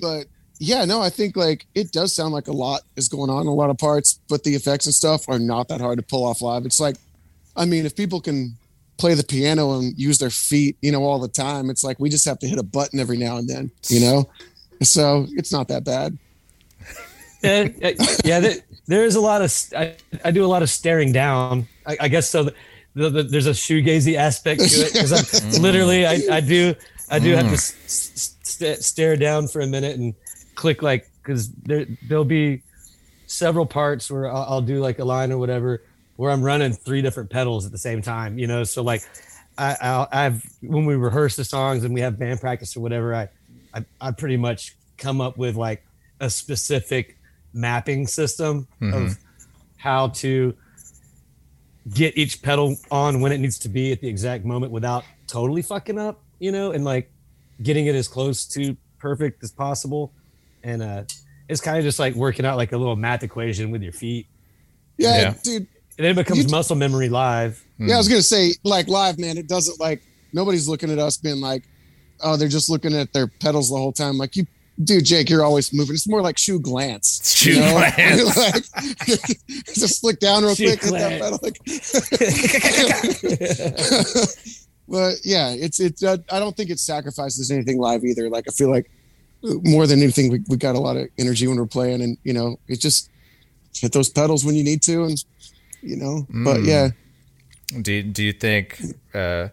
[0.00, 0.26] but
[0.58, 3.46] yeah, no, I think like it does sound like a lot is going on in
[3.46, 6.24] a lot of parts, but the effects and stuff are not that hard to pull
[6.24, 6.66] off live.
[6.66, 6.96] It's like,
[7.56, 8.58] I mean, if people can
[9.00, 12.10] play the piano and use their feet, you know, all the time, it's like we
[12.10, 14.28] just have to hit a button every now and then, you know.
[14.82, 16.18] So it's not that bad.
[17.42, 17.92] yeah, yeah,
[18.24, 18.54] yeah there,
[18.86, 21.66] there is a lot of I, I do a lot of staring down.
[21.86, 22.54] I, I guess so the,
[22.94, 25.60] the, the, there's a shoegazy aspect to it because mm.
[25.60, 26.74] literally I, I do
[27.08, 27.54] i do have to mm.
[27.54, 30.14] s- s- st- stare down for a minute and
[30.54, 32.62] click like because there there'll be
[33.26, 35.82] several parts where I'll, I'll do like a line or whatever
[36.20, 39.02] where i'm running three different pedals at the same time you know so like
[39.58, 43.14] I, I'll, I've when we rehearse the songs and we have band practice or whatever
[43.14, 43.28] I,
[43.74, 45.82] I I pretty much come up with like
[46.20, 47.16] a specific
[47.52, 49.18] mapping system of
[49.76, 50.54] how to
[51.92, 55.62] get each pedal on when it needs to be at the exact moment without totally
[55.62, 57.10] fucking up, you know, and like
[57.62, 60.12] getting it as close to perfect as possible.
[60.62, 61.04] And uh
[61.48, 64.26] it's kind of just like working out like a little math equation with your feet.
[64.96, 65.34] Yeah, Yeah.
[65.42, 65.66] dude.
[66.00, 67.62] And then it becomes You- muscle memory live.
[67.76, 70.00] Yeah, I was gonna say, like live, man, it doesn't like
[70.32, 71.64] nobody's looking at us being like,
[72.20, 74.16] oh, they're just looking at their pedals the whole time.
[74.16, 74.46] Like you,
[74.82, 75.94] dude, Jake, you're always moving.
[75.94, 77.36] It's more like shoe glance.
[77.36, 78.34] Shoe glance.
[78.38, 78.64] like,
[79.74, 81.38] just flick down real Shoe quick, hit that pedal.
[81.42, 81.58] Like,
[84.88, 86.02] but yeah, it's it's.
[86.02, 88.30] Uh, I don't think it sacrifices anything live either.
[88.30, 88.90] Like I feel like
[89.42, 92.32] more than anything, we we got a lot of energy when we're playing, and you
[92.32, 93.10] know, it just
[93.74, 95.22] hit those pedals when you need to, and
[95.82, 96.26] you know.
[96.30, 96.90] But yeah.
[97.82, 98.80] Do you, do you think
[99.14, 99.48] uh,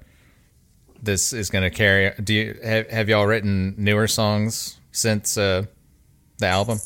[1.01, 2.11] this is going to carry?
[2.23, 5.65] Do you have, have y'all written newer songs since uh,
[6.39, 6.79] the album?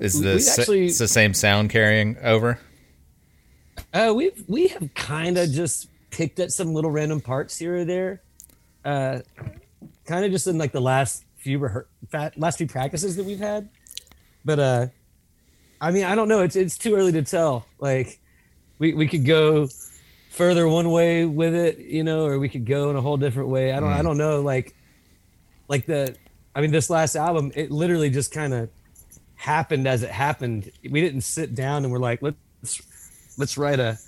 [0.00, 2.58] Is We- the actually- it's the same sound carrying over?
[3.92, 7.84] Uh, we've we have kind of just picked at some little random parts here or
[7.84, 8.22] there,
[8.84, 9.20] uh,
[10.06, 13.38] kind of just in like the last few rehe- fa- last few practices that we've
[13.38, 13.68] had.
[14.44, 14.86] But uh,
[15.80, 16.42] I mean, I don't know.
[16.42, 17.66] It's it's too early to tell.
[17.78, 18.20] Like,
[18.78, 19.68] we we could go
[20.30, 23.48] further one way with it, you know, or we could go in a whole different
[23.48, 23.72] way.
[23.72, 24.40] I don't I don't know.
[24.42, 24.74] Like,
[25.68, 26.16] like the
[26.54, 28.70] I mean, this last album, it literally just kind of
[29.34, 30.70] happened as it happened.
[30.88, 33.98] We didn't sit down and we're like, let's let's write a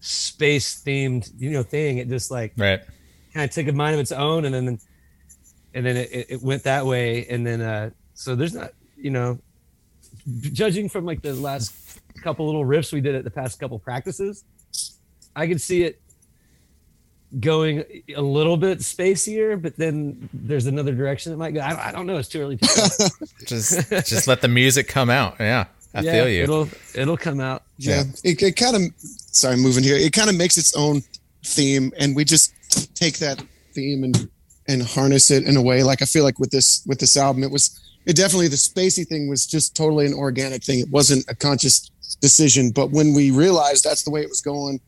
[0.00, 1.98] space themed you know thing.
[1.98, 2.80] It just like Right.
[3.34, 4.78] kind of took a mind of its own, and then
[5.74, 9.38] and then it, it went that way, and then uh so there's not you know
[10.40, 14.44] judging from like the last couple little riffs we did at the past couple practices,
[15.34, 16.00] I could see it
[17.38, 17.84] going
[18.16, 21.60] a little bit spacier, but then there's another direction it might go.
[21.60, 22.16] I, I don't know.
[22.16, 23.10] It's too early to.
[23.46, 25.36] Just just let the music come out.
[25.40, 26.42] Yeah, I yeah, feel you.
[26.42, 27.62] It'll it'll come out.
[27.78, 29.96] Yeah, it, it kind of sorry, moving here.
[29.96, 31.02] It kind of makes its own
[31.44, 32.52] theme, and we just
[32.94, 34.28] take that theme and
[34.68, 35.82] and harness it in a way.
[35.82, 39.06] Like I feel like with this with this album, it was it definitely the spacey
[39.06, 40.80] thing was just totally an organic thing.
[40.80, 44.80] It wasn't a conscious decision, but when we realized that's the way it was going,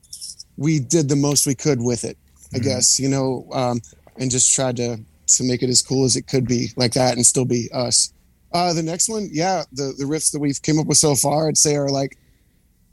[0.56, 2.16] we did the most we could with it.
[2.54, 3.80] I guess you know, um,
[4.18, 7.16] and just tried to to make it as cool as it could be, like that,
[7.16, 8.12] and still be us.
[8.52, 11.48] Uh, the next one, yeah, the the riffs that we've came up with so far,
[11.48, 12.18] I'd say are like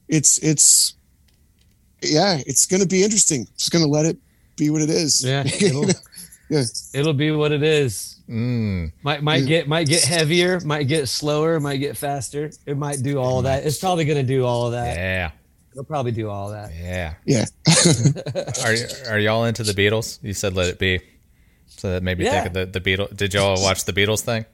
[0.09, 0.95] it's it's
[2.01, 4.17] yeah it's gonna be interesting just gonna let it
[4.57, 5.85] be what it is Yeah, it'll,
[6.49, 8.18] yeah it'll be what it is.
[8.29, 12.51] Mm, Might might get might get heavier, might get slower, might get faster.
[12.67, 13.65] It might do all of that.
[13.65, 14.95] It's probably gonna do all of that.
[14.95, 15.31] yeah,
[15.71, 16.71] It'll probably do all of that.
[16.75, 17.15] yeah.
[17.25, 17.45] yeah
[18.65, 20.19] Are are y'all into the Beatles?
[20.21, 20.99] You said let it be.
[21.67, 22.43] So that made me Yeah.
[22.43, 23.15] think of the the Beatles.
[23.17, 24.45] Did y'all watch the Beatles thing?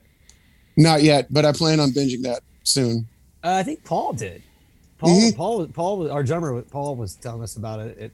[0.78, 3.06] not yet but i plan on binging that soon
[3.42, 4.42] Uh, I think Paul did.
[4.98, 5.34] Paul, Mhm.
[5.36, 7.98] Paul, Paul, our drummer, Paul was telling us about it.
[7.98, 8.10] At,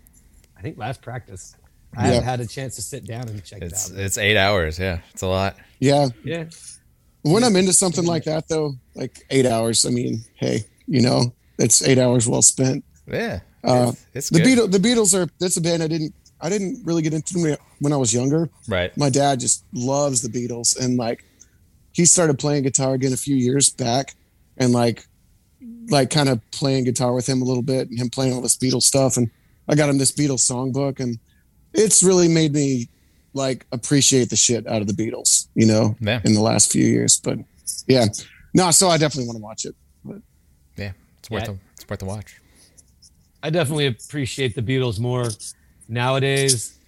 [0.57, 1.57] I think last practice.
[1.97, 2.13] I Yeah.
[2.15, 4.01] haven't had a chance to sit down and check It's it out.
[4.05, 4.79] it's eight hours.
[4.79, 5.57] Yeah, it's a lot.
[5.79, 6.45] yeah Yeah,
[7.23, 11.33] when i'm into something like that though like eight hours i mean hey you know
[11.59, 14.47] it's eight hours well spent Yeah, Uh, it's, it's the good.
[14.59, 17.57] Beatles, the Beatles are that's a band I didn't I didn't really get into when-
[17.81, 18.49] when I was younger.
[18.69, 18.91] right?
[18.97, 21.25] My dad just loves the Beatles, and like
[21.93, 24.15] he started playing guitar again a few years back,
[24.57, 25.07] and like
[25.89, 28.57] like kind of playing guitar with him a little bit, and him playing all this
[28.57, 29.31] Beatles stuff, and
[29.69, 31.19] I got him this Beatles songbook, and
[31.75, 32.89] it's really made me
[33.35, 36.21] like appreciate the shit out of the Beatles, you know, Yeah.
[36.25, 37.19] in the last few years.
[37.23, 37.39] But
[37.87, 38.07] yeah,
[38.55, 39.75] no, so I definitely want to watch it.
[40.77, 41.55] Yeah, it's worth Yeah.
[41.55, 42.41] a, it's worth a watch.
[43.43, 45.29] I definitely appreciate the Beatles more
[45.89, 46.79] nowadays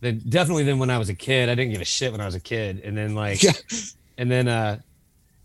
[0.00, 1.48] than definitely than when I was a kid.
[1.48, 3.52] I didn't give a shit when I was a kid, and then like, Yeah.
[4.16, 4.78] and then uh,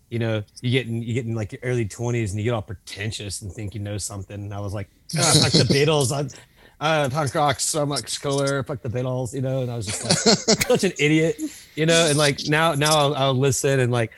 [0.09, 2.53] you know, you get in you get in like your early twenties and you get
[2.53, 4.35] all pretentious and think you know something.
[4.35, 6.11] And I was like, ah, fuck the Beatles.
[6.11, 6.29] I,
[6.79, 8.63] uh, punk rock so much cooler.
[8.63, 9.61] Fuck the Beatles, you know.
[9.61, 11.39] And I was just like, such an idiot,
[11.75, 12.07] you know.
[12.07, 14.11] And like now, now I'll, I'll listen and like,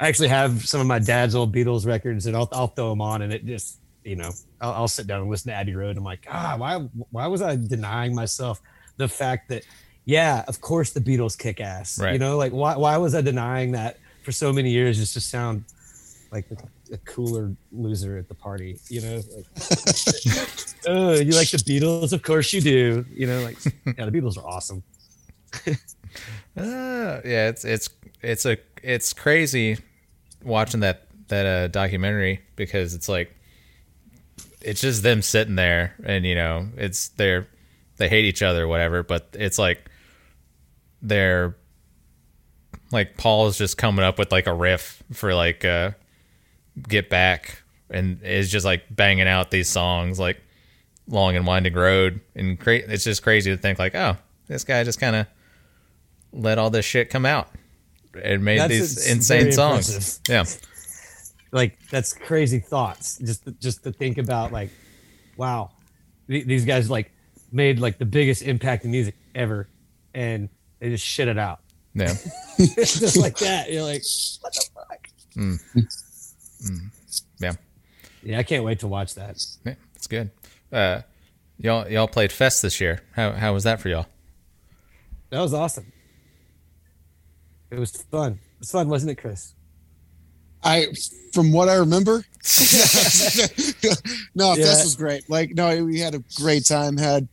[0.00, 3.00] I actually have some of my dad's old Beatles records, and I'll I'll throw them
[3.00, 5.90] on, and it just you know, I'll, I'll sit down and listen to Abbey Road.
[5.90, 6.78] And I'm like, ah, why
[7.10, 8.60] why was I denying myself
[8.96, 9.64] the fact that,
[10.04, 12.14] yeah, of course the Beatles kick ass, Right.
[12.14, 15.20] you know, like why why was I denying that for so many years just to
[15.20, 15.64] sound
[16.32, 16.56] like a,
[16.92, 19.16] a cooler loser at the party, you know?
[19.16, 19.46] Like,
[20.86, 22.12] oh, you like the Beatles?
[22.12, 23.04] Of course you do.
[23.10, 24.82] You know, like yeah, the Beatles are awesome.
[26.54, 27.88] Uh, yeah, it's it's
[28.20, 29.78] it's a it's crazy
[30.44, 33.34] watching that that uh, documentary because it's like
[34.60, 37.48] it's just them sitting there and you know it's they're
[37.96, 39.90] they hate each other or whatever, but it's like
[41.00, 41.56] they're
[42.90, 45.92] like Paul is just coming up with like a riff for like uh
[46.88, 50.40] get back and is just like banging out these songs like
[51.08, 52.20] long and winding road.
[52.34, 54.16] And cra- it's just crazy to think like oh
[54.48, 55.26] this guy just kind of
[56.32, 57.48] let all this shit come out
[58.22, 60.20] and made That's- these insane songs.
[60.28, 60.44] Yeah.
[61.52, 63.18] like that's crazy thoughts.
[63.18, 64.70] Just just to think about like
[65.36, 65.70] wow
[66.28, 67.10] these guys like
[67.50, 69.68] made like the biggest impact in music ever
[70.14, 71.60] and they just shit it out.
[71.94, 72.14] Yeah.
[72.58, 73.70] just like that.
[73.70, 74.02] You're like
[74.40, 75.56] what the fuck hmm.
[77.38, 77.52] Yeah.
[78.22, 79.74] yeah i can't wait to watch that Yeah.
[79.94, 80.30] It's good.
[80.72, 81.02] Uh
[81.58, 83.02] y'all y'all played Fest this year.
[83.12, 84.06] How how was that for y'all?
[85.30, 85.90] that was awesome
[87.70, 89.54] it was fun it was fun wasn't it chris
[90.64, 90.86] I,
[91.32, 92.12] from what I remember,
[94.34, 94.64] no, Yeah.
[94.64, 95.28] Fest was great.
[95.28, 96.96] Like, no, we had a great time.
[96.96, 97.26] Had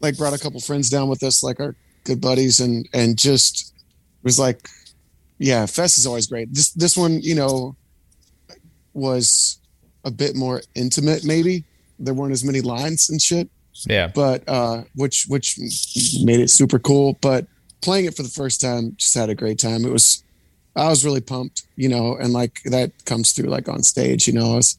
[0.00, 3.74] like brought a couple friends down with us, like our good buddies, and and just
[4.22, 4.68] was like,
[5.38, 6.54] yeah, Fest is always great.
[6.54, 7.74] This this one, you know,
[8.98, 9.58] was
[10.04, 11.24] a bit more intimate.
[11.24, 11.64] Maybe
[11.98, 13.48] there weren't as many lines and shit,
[13.86, 14.08] Yeah.
[14.14, 15.58] but uh, which which
[16.22, 17.16] made it super cool.
[17.20, 17.46] But
[17.80, 19.84] playing it for the first time, just had a great time.
[19.84, 20.22] It was,
[20.76, 24.32] I was really pumped, you know, and like that comes through like on stage, you
[24.34, 24.78] know, I was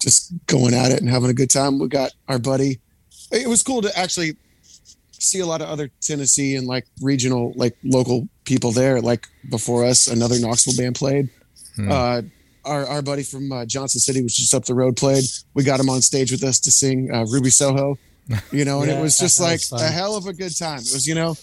[0.00, 1.78] just going at it and having a good time.
[1.78, 2.80] We got our buddy.
[3.32, 4.36] It was cool to actually
[5.12, 9.00] see a lot of other Tennessee and like regional, like local people there.
[9.00, 11.30] Like before us, another Knoxville band played.
[11.76, 11.90] Hmm.
[11.90, 12.22] Uh,
[12.66, 15.24] our, our buddy from uh, Johnson City, which is just up the road, played.
[15.54, 17.98] We got him on stage with us to sing uh, Ruby Soho,
[18.52, 20.78] you know, and it was just like was a hell of a good time.
[20.78, 21.36] It was, you know,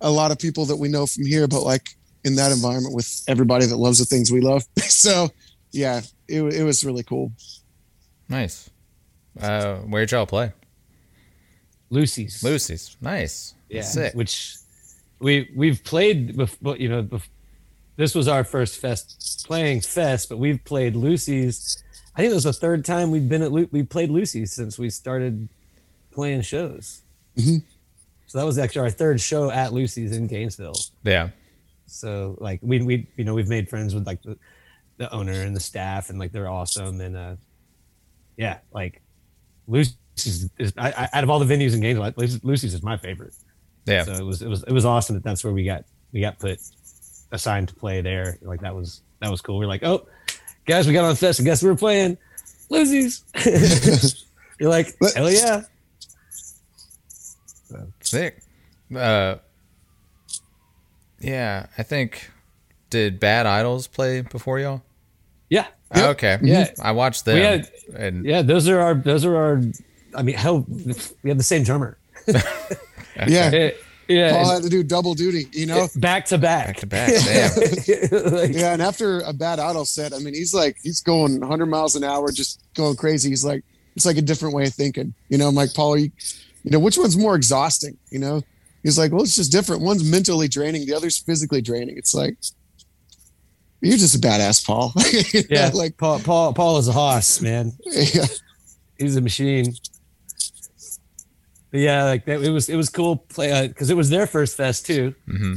[0.00, 1.90] a lot of people that we know from here, but like
[2.24, 4.64] in that environment with everybody that loves the things we love.
[4.78, 5.28] so,
[5.72, 7.32] yeah, it, it was really cool.
[8.28, 8.70] Nice.
[9.40, 10.52] Uh where'd y'all play?
[11.90, 12.96] lucy's Lucy's.
[13.00, 13.54] Nice.
[13.68, 14.14] yeah Sick.
[14.14, 14.56] which
[15.20, 17.28] we we've played before you know bef-
[17.98, 21.82] this was our first fest playing fest but we've played lucy's
[22.16, 24.78] i think it was the third time we've been at Lu- we played lucy's since
[24.78, 25.48] we started
[26.10, 27.02] playing shows
[27.36, 27.62] Mhm.
[28.26, 31.28] so that was actually our third show at lucy's in gainesville Yeah.
[31.86, 34.38] so like we we you know we've made friends with like the,
[34.96, 37.36] the owner and the staff and like they're awesome and uh
[38.36, 39.02] yeah like
[39.66, 39.96] lucy's
[40.58, 43.34] is I, I, out of all the venues in gainesville Lucy's- lucy's is my favorite
[43.86, 44.04] Yeah.
[44.04, 46.38] so it was it was it was awesome that that's where we got we got
[46.38, 46.58] put
[47.32, 48.38] assigned to play there.
[48.42, 49.58] Like that was that was cool.
[49.58, 50.06] We are like, oh,
[50.66, 51.38] guys, we got on the fest.
[51.38, 52.16] and guess we we're playing
[52.70, 53.22] Lizzies.
[54.60, 55.62] You're like, hell yeah.
[58.00, 58.40] Sick.
[58.94, 59.36] Uh,
[61.20, 62.30] yeah, I think.
[62.90, 64.80] Did Bad Idols play before y'all?
[65.50, 66.38] Yeah, Oh, okay.
[66.42, 66.70] Yeah.
[66.82, 67.36] I watched them.
[67.36, 68.40] Had- and yeah.
[68.40, 69.62] Those are our those are our.
[70.14, 70.64] I mean, hell,
[71.22, 71.98] we have the same drummer.
[73.26, 73.50] Yeah.
[73.52, 73.70] Eh,
[74.08, 75.88] yeah, Paul had to do double duty, you know?
[75.96, 77.12] back to back back.
[77.14, 77.52] to back.
[78.32, 81.66] Like, Yeah, and after a Bad Idols set, I mean, he's like he's going 100
[81.66, 83.28] miles an hour, just going crazy.
[83.28, 83.64] He's like,
[83.96, 85.48] it's like a different way of thinking, you know.
[85.48, 86.10] I'm like, Paul, you,
[86.64, 87.96] you know, which one's more exhausting?
[88.10, 88.42] You know,
[88.82, 89.82] he's like, well, it's just different.
[89.82, 91.96] One's mentally draining, the other's physically draining.
[91.98, 92.36] It's like,
[93.80, 94.92] you're just a badass, Paul.
[95.32, 97.72] You know, yeah, like, Paul, Paul, Paul is a hoss, man.
[97.84, 98.26] yeah,
[98.98, 99.74] He's a machine.
[101.70, 104.56] But yeah, like that, it was it was cool play because it was their first
[104.56, 105.54] fest too, hmm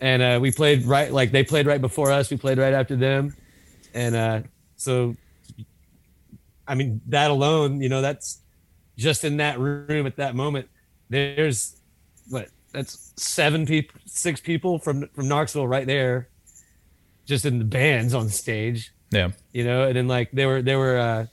[0.00, 2.30] and uh, we played right like they played right before us.
[2.30, 3.36] We played right after them,
[3.94, 4.40] and uh,
[4.76, 5.16] so
[6.66, 8.40] I mean that alone, you know, that's
[8.96, 10.68] just in that room at that moment.
[11.10, 11.76] There's
[12.28, 16.28] what that's seven people, six people from from Knoxville right there,
[17.26, 19.30] just in the bands on stage Yeah.
[19.52, 21.26] you know and then like they were they were uh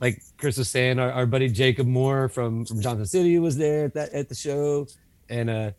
[0.00, 3.84] like chris was saying our, our buddy jacob moore from from johnson city was there
[3.86, 4.86] at that at the show.
[5.28, 5.70] And uh,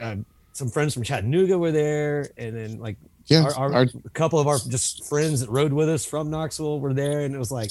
[0.00, 0.16] uh
[0.52, 2.28] some friends from chattanooga were there.
[2.36, 2.96] And then like
[3.26, 6.30] Yeah, our, our, our a couple of our just friends that rode with us from
[6.30, 7.20] knoxville were there.
[7.20, 7.70] And it was like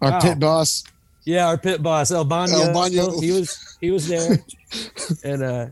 [0.00, 0.20] our Wow.
[0.20, 0.84] pit boss.
[1.24, 3.20] yeah our pit boss el Bano, El Bano.
[3.20, 4.38] he was he was there.
[5.24, 5.66] And uh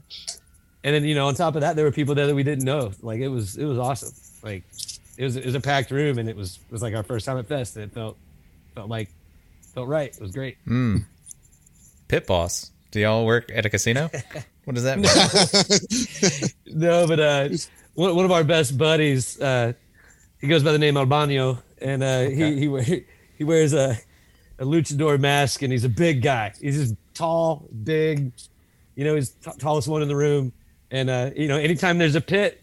[0.84, 2.64] and then you know on top of that there were people there that we didn't
[2.64, 2.92] know.
[3.02, 4.12] Like it was it was awesome.
[4.42, 4.64] Like
[5.16, 7.26] it was it was a packed room and it was it was like our first
[7.26, 7.76] time at fest.
[7.76, 8.16] And it felt
[8.74, 9.08] felt like
[9.74, 11.04] felt right it was great Mm.
[12.08, 12.70] Pit boss.
[12.90, 14.10] Do y'all work at a casino?
[14.64, 14.98] What does that
[16.66, 16.76] mean?
[16.78, 17.48] no but uh
[17.94, 19.72] one, one of our best buddies uh
[20.40, 23.04] he goes by the name albano and uh he he
[23.38, 23.98] he wears a
[24.60, 28.30] a luchador mask and he's a big guy he's just tall big
[28.94, 30.52] you know he's t- tallest one in the room
[30.92, 32.61] and uh you know anytime there's a pit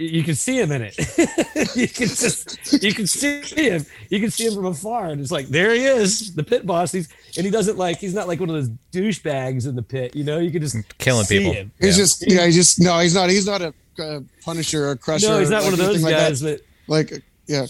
[0.00, 0.96] you can see him in it
[1.76, 5.30] you can just you can see him you can see him from afar and it's
[5.30, 8.40] like there he is the pit boss he's and he doesn't like he's not like
[8.40, 11.52] one of those douchebags in the pit you know you can just Killing see people.
[11.52, 11.72] him.
[11.80, 12.02] He's Yeah.
[12.02, 12.46] just yeah.
[12.46, 12.98] He's just no.
[13.00, 13.28] He's not.
[13.30, 15.28] He's not a uh, punisher or crusher.
[15.28, 16.28] no he's not or one of those anything like that.
[16.30, 17.66] guys but Like yeah,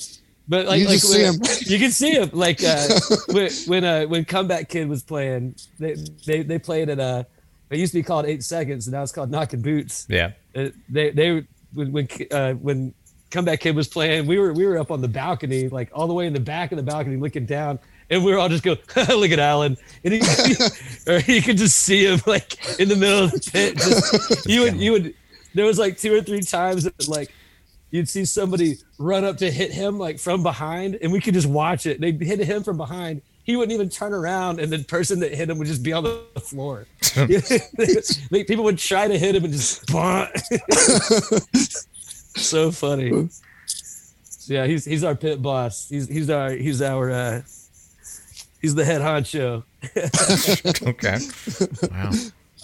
[0.49, 1.35] But like, You like see him.
[1.67, 2.31] you can see him.
[2.33, 2.87] Like uh,
[3.29, 7.25] when when uh, when Comeback Kid was playing, they they, they played at uh,
[7.71, 10.07] it used to be called Eight Seconds, and now it's called Knocking Boots.
[10.09, 10.33] Yeah.
[10.55, 12.95] Uh, they they when when uh, when
[13.31, 16.15] Comeback Kid was playing, we were we were up on the balcony, like all the
[16.15, 17.79] way in the back of the balcony, looking down.
[18.11, 20.21] And we were all just go, look at Alan, and he,
[21.07, 23.77] or you could just see him like in the middle of the pit.
[23.77, 25.15] Just, you would, you would.
[25.55, 27.33] There was like two or three times that like
[27.93, 31.47] you'd see somebody run up to hit him like from behind, and we could just
[31.47, 32.01] watch it.
[32.01, 33.23] They'd hit him from behind.
[33.45, 36.05] He wouldn't even turn around, and the person that hit him would just be on
[36.05, 36.87] the floor.
[38.31, 39.91] Like, People would try to hit him and just
[42.37, 43.29] so funny.
[43.67, 45.89] So, yeah, he's he's our pit boss.
[45.89, 47.43] He's he's our he's our uh,
[48.61, 49.65] he's the head honcho.
[50.87, 51.19] Okay.
[51.91, 52.13] Wow.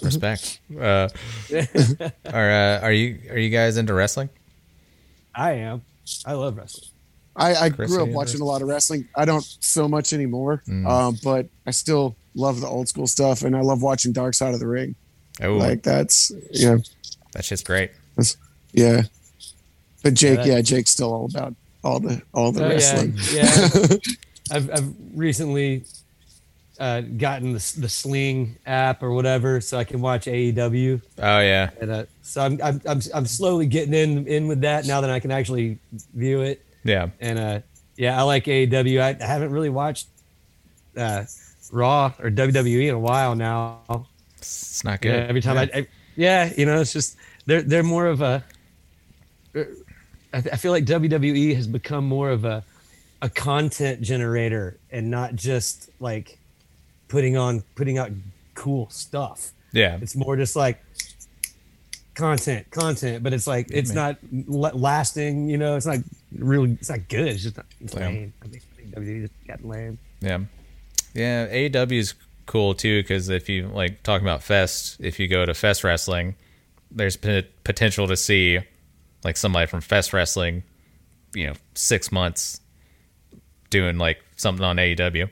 [0.01, 0.59] Respect.
[0.79, 1.09] Uh,
[2.31, 4.29] are uh, are you are you guys into wrestling?
[5.33, 5.81] I am.
[6.25, 6.89] I love wrestling.
[7.37, 9.07] I, I grew up any watching a lot of wrestling.
[9.15, 10.87] I don't so much anymore, Mm.
[10.89, 14.53] um, but I still love the old school stuff, and I love watching Dark Side
[14.53, 14.95] of the Ring.
[15.41, 16.77] Oh, Like that's yeah,
[17.33, 17.91] that shit's great.
[18.73, 19.03] yeah.
[20.03, 23.13] But Jake, that- yeah, Jake's still all about all the all the Oh, wrestling.
[23.31, 23.97] Yeah, yeah.
[24.51, 25.83] I've I've recently
[26.79, 31.01] uh, gotten the, the Sling app or whatever, so I can watch AEW.
[31.19, 31.69] Oh yeah.
[31.81, 35.09] And uh, so I'm, I'm I'm I'm slowly getting in in with that now that
[35.09, 35.77] I can actually
[36.15, 36.63] view it.
[36.87, 37.09] Yeah.
[37.19, 37.59] And uh,
[37.97, 39.01] yeah, I like AEW.
[39.01, 40.07] I, I haven't really watched
[40.95, 41.25] uh,
[41.71, 44.07] Raw or WWE in a while now.
[44.37, 45.09] It's not good.
[45.09, 48.43] Yeah, every time I, I, yeah, you know, it's just they're they're more of a.
[49.55, 49.63] I,
[50.33, 52.63] I feel like WWE has become more of a
[53.21, 56.37] a content generator and not just like
[57.07, 58.11] putting on putting out
[58.53, 59.51] cool stuff.
[59.73, 59.97] Yeah.
[60.01, 60.81] It's more just like
[62.17, 65.49] content, content, but it's like it's not lasting.
[65.49, 65.99] You know, it's not
[66.37, 67.27] really, it's not good.
[67.27, 68.07] It's just not, it's Yeah.
[68.07, 68.33] lame.
[68.43, 69.99] I think I WWE just got lame.
[70.19, 70.39] Yeah.
[71.13, 71.47] Yeah.
[71.47, 72.13] AEW is
[72.47, 76.35] cool too because if you like talking about Fest, if you go to Fest Wrestling,
[76.91, 78.59] there's p- potential to see
[79.23, 80.63] like somebody from Fest Wrestling,
[81.35, 82.59] you know, six months
[83.69, 85.29] doing like something on AEW.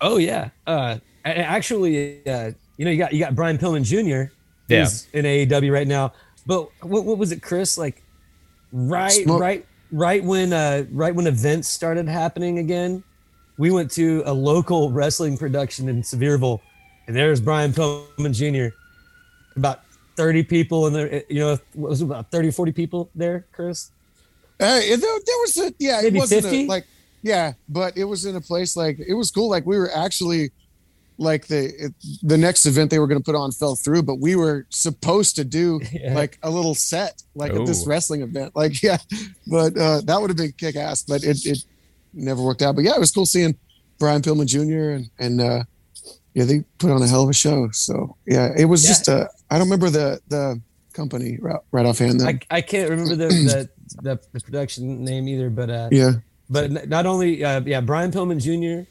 [0.00, 0.50] Oh yeah.
[0.66, 4.32] Uh, actually, uh, you know, you got you got Brian Pillman Jr.
[4.70, 4.84] Yeah.
[4.84, 6.12] who's in AEW right now.
[6.46, 7.76] But what what was it, Chris?
[7.76, 8.02] Like
[8.72, 13.02] right, Smoke- right, right when uh, right when events started happening again,
[13.58, 16.60] we went to a local wrestling production in Sevierville,
[17.06, 18.74] and there's Brian Pillman Jr.
[19.56, 19.82] About
[20.16, 21.22] thirty people in there.
[21.28, 23.90] You know, what was it about 30, 40 people there, Chris?
[24.58, 26.86] Hey, there, there was a yeah, Maybe it wasn't a, like
[27.22, 29.50] yeah, but it was in a place like it was cool.
[29.50, 30.50] Like we were actually
[31.20, 31.92] like the it,
[32.22, 35.36] the next event they were going to put on fell through, but we were supposed
[35.36, 36.14] to do Yeah.
[36.14, 38.56] like a little set like at this wrestling event.
[38.56, 38.96] Like yeah,
[39.46, 41.58] but uh, that would have been kick ass, but it it
[42.14, 42.74] never worked out.
[42.74, 43.54] But yeah, it was cool seeing
[43.98, 44.96] Brian Pillman Jr.
[44.96, 45.64] and and uh,
[46.34, 47.70] yeah, they put on a hell of a show.
[47.72, 48.88] So yeah, it was Yeah.
[48.90, 50.60] just uh, I don't remember the the
[50.94, 52.22] company right, right offhand.
[52.22, 53.68] I, I can't remember the, the
[54.02, 56.12] the the production name either, but uh, yeah.
[56.48, 58.88] but not only uh, yeah Brian Pillman Jr.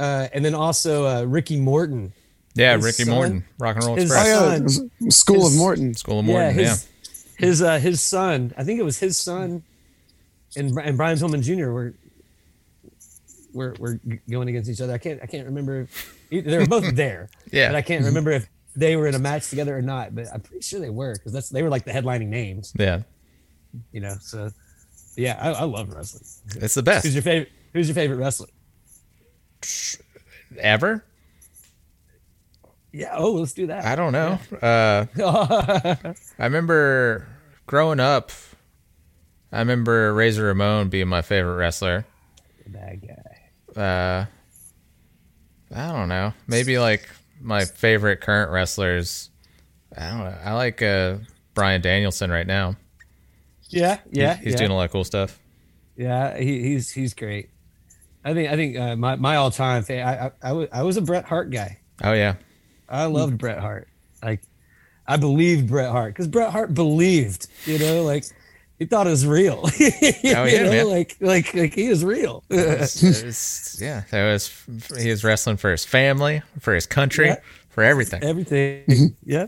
[0.00, 2.12] Uh, and then also uh, Ricky Morton
[2.54, 5.16] Yeah, His Ricky son- Morton, Rock and Roll his Oh Express, yeah, son- it was
[5.16, 5.94] School of Morton.
[5.94, 6.56] School of Morton.
[6.56, 6.88] yeah, Yeah, his
[7.38, 8.52] his uh, his son.
[8.56, 9.62] I think it was his son,
[10.56, 11.70] and and Brian Pillman Jr.
[11.70, 11.94] were
[13.52, 14.92] were were going against each other.
[14.94, 15.82] I can't I can't remember.
[16.30, 17.28] If, they were both there.
[17.52, 17.68] Yeah.
[17.68, 20.14] but I can't remember if they were in a match together or not.
[20.14, 22.72] But I'm pretty sure they were because that's they were like the headlining names.
[22.78, 23.02] yeah.
[23.92, 24.50] You know, so
[25.16, 26.24] yeah, I, I love wrestling.
[26.62, 27.50] It's the best Who's your favorite?
[27.72, 28.48] Who's your favorite wrestler?
[30.58, 31.04] Ever.
[32.92, 33.14] Yeah.
[33.16, 33.84] Oh, let's do that.
[33.84, 34.38] I don't know.
[34.60, 35.06] Uh,
[36.38, 37.26] I remember
[37.66, 38.32] growing up.
[39.52, 42.04] I remember Razor Ramon being my favorite wrestler.
[42.66, 43.80] Bad guy.
[43.80, 44.26] Uh,
[45.74, 46.32] I don't know.
[46.46, 47.08] Maybe like
[47.40, 49.30] my favorite current wrestlers.
[49.96, 50.38] I don't know.
[50.44, 51.18] I like uh,
[51.54, 52.76] Bryan Danielson right now.
[53.68, 53.98] Yeah.
[54.10, 54.36] Yeah.
[54.36, 54.58] he's yeah.
[54.58, 55.38] doing a lot of cool stuff.
[56.00, 57.50] Yeah, he, he's he's great.
[58.24, 60.02] I think I think uh, my my all time thing.
[60.02, 61.78] I, I I was I was a Bret Hart guy.
[62.02, 62.34] Oh yeah,
[62.88, 63.88] I loved Bret Hart.
[64.22, 64.42] Like
[65.06, 67.46] I believed Bret Hart because Bret Hart believed.
[67.66, 68.24] You know, like
[68.78, 69.60] he thought it was real.
[69.64, 70.88] oh yeah, man.
[70.88, 72.44] Like like like he is real.
[72.50, 74.02] It's- it's- yeah.
[74.10, 74.52] That was
[74.98, 77.36] he was wrestling for his family, for his country, Yeah.
[77.70, 78.22] for everything.
[78.22, 78.84] Everything.
[78.88, 79.06] Yeah.
[79.24, 79.46] Yeah,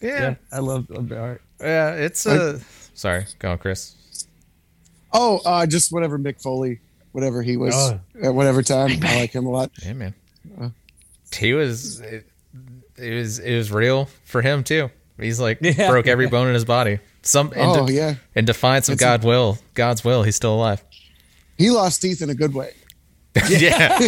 [0.00, 0.20] Yeah.
[0.20, 0.34] yeah.
[0.52, 1.42] I love, love Bret Hart.
[1.60, 2.58] Yeah, it's uh,
[2.94, 3.94] sorry, go on, Chris.
[5.12, 6.80] Oh, uh, just whatever Mick Foley,
[7.12, 8.00] whatever he was Oh.
[8.22, 8.90] at whatever time.
[9.02, 9.70] I like him a lot.
[9.84, 10.14] Yeah, man.
[10.60, 10.70] Uh,
[11.36, 12.26] he was it,
[12.96, 14.90] it was it was real for him too.
[15.18, 15.88] He's like Yeah.
[15.90, 16.98] broke every bone in his body.
[17.22, 20.34] Some in, Oh de- yeah, in defiance of It's a- God will, God's will, he's
[20.36, 20.82] still alive.
[21.56, 22.72] he lost teeth in a good way.
[23.48, 23.98] yeah.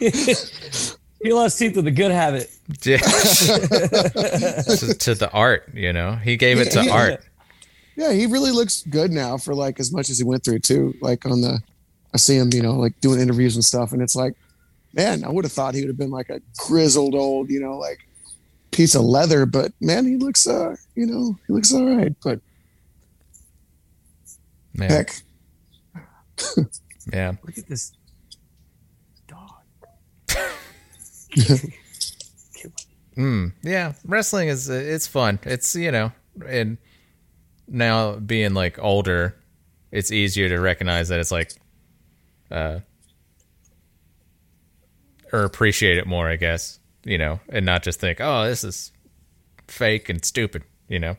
[1.22, 2.50] He lost teeth with a good habit.
[2.82, 2.96] Yeah.
[2.96, 6.90] to, to the art, you know, he gave it to Yeah.
[6.92, 7.24] art.
[8.00, 10.94] Yeah, he really looks good now for like as much as he went through too.
[11.02, 11.60] Like on the,
[12.14, 14.32] I see him, you know, like doing interviews and stuff, and it's like,
[14.94, 17.76] man, I would have thought he would have been like a grizzled old, you know,
[17.76, 17.98] like
[18.70, 22.14] piece of leather, but man, he looks, uh, you know, he looks all right.
[22.24, 22.40] But
[24.72, 25.12] Man, heck,
[27.12, 27.92] yeah, Look at this
[29.28, 29.50] dog.
[33.14, 33.92] mm, yeah.
[34.06, 35.38] Wrestling is it's fun.
[35.42, 36.12] It's you know,
[36.48, 36.78] and
[37.70, 39.36] now being like older,
[39.90, 41.52] it's easier to recognize that it's like,
[42.50, 42.80] uh,
[45.32, 46.78] or appreciate it more, I guess.
[47.04, 48.92] You know, and not just think, oh, this is
[49.68, 50.64] fake and stupid.
[50.88, 51.16] You know,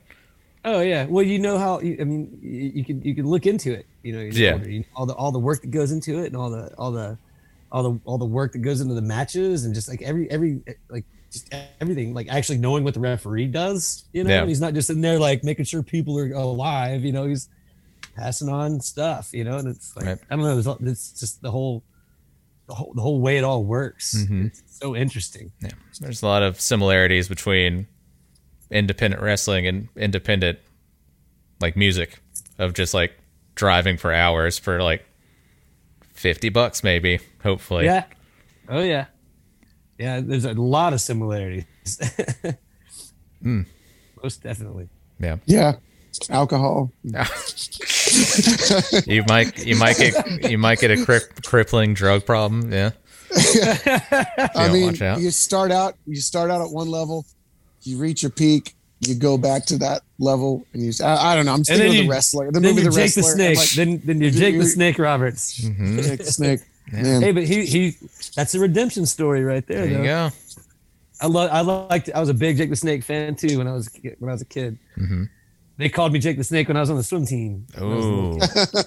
[0.64, 1.06] Oh yeah.
[1.06, 3.88] Well, you know how you, I mean, you, you can you can look into it.
[4.04, 4.54] You know, Yeah.
[4.54, 6.72] older, you know, all the all the work that goes into it, and all the
[6.78, 7.18] all the
[7.72, 10.62] all the all the work that goes into the matches, and just like every every
[10.90, 14.04] like just everything, like actually knowing what the referee does.
[14.14, 14.46] You know, Yeah.
[14.46, 17.04] he's not just in there like making sure people are alive.
[17.06, 17.48] You know, he's
[18.16, 19.34] passing on stuff.
[19.34, 20.18] You know, and it's like Right.
[20.30, 20.58] I don't know.
[20.58, 21.84] It's, it's just the whole
[22.68, 24.16] the whole the whole way it all works.
[24.16, 24.48] Mhm.
[24.48, 25.52] It's so interesting.
[25.62, 27.88] Yeah, there's a lot of similarities between
[28.70, 30.60] independent wrestling and independent
[31.60, 32.20] like music
[32.58, 33.14] of just like
[33.56, 35.06] driving for hours for like
[36.14, 38.06] 50 bucks maybe hopefully Yeah.
[38.70, 39.06] Oh yeah.
[40.02, 41.66] Yeah, there's a lot of similarities.
[43.44, 43.62] Hmm.
[44.22, 44.88] Most definitely.
[45.20, 45.78] yeah yeah,
[46.30, 46.92] alcohol.
[49.08, 52.92] you might you might get you might get a cri- crippling drug problem yeah
[54.56, 57.26] I mean, you start out, you start out at one level,
[57.84, 60.92] you reach your peak, you go back to that level, and you.
[61.04, 61.54] I, I don't know.
[61.54, 63.58] I'm thinking then of the you- wrestler, the Then movie you're The Jake the Snake.
[63.58, 65.54] Like, then then you're Jake the you're- Snake Roberts.
[65.56, 66.60] Jake the Snake.
[66.92, 67.96] Man, Hey, but he he
[68.36, 69.86] that's a redemption story right there.
[69.86, 70.30] there you though.
[70.30, 70.32] go
[71.22, 73.74] I love I liked I was a big Jake the Snake fan too when I
[73.74, 74.78] was a kid- when I was a kid.
[74.98, 75.30] Mhm.
[75.78, 77.66] They called me Jake the Snake when I was on the swim team.
[77.76, 78.40] When I was a little
[78.76, 78.82] oh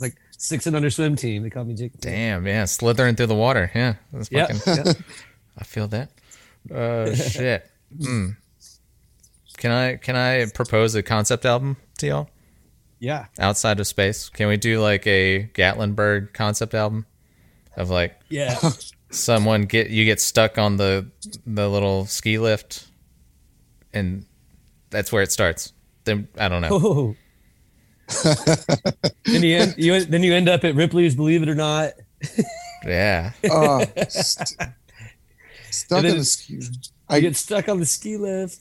[0.00, 1.42] like six and under swim team.
[1.42, 1.92] They called me Jake.
[1.92, 4.52] The damn yeah slithering through the water yeah that's Yep.
[4.56, 4.96] fucking yep.
[5.58, 6.10] I feel that.
[6.72, 7.68] Uh, shit.
[8.02, 8.30] Hmm.
[9.56, 12.30] Can I can I propose a concept album to y'all
[13.00, 13.26] Yeah.
[13.38, 14.28] outside of space?
[14.28, 17.06] Can we do like a Gatlinburg concept album
[17.78, 18.58] of like Yeah.
[19.10, 21.10] someone get you get stuck on the
[21.46, 22.86] the little ski lift,
[23.94, 24.26] and
[24.90, 25.72] that's where it starts.
[26.04, 26.68] Then I don't know.
[26.70, 27.16] Oh.
[29.24, 31.92] then you end, you then you end up at Ripley's Believe It or Not.
[32.84, 33.32] Yeah.
[33.50, 34.70] oh, st-
[35.70, 36.54] stuck And in the ski.
[36.54, 36.62] You
[37.08, 38.60] I get stuck on the ski lift.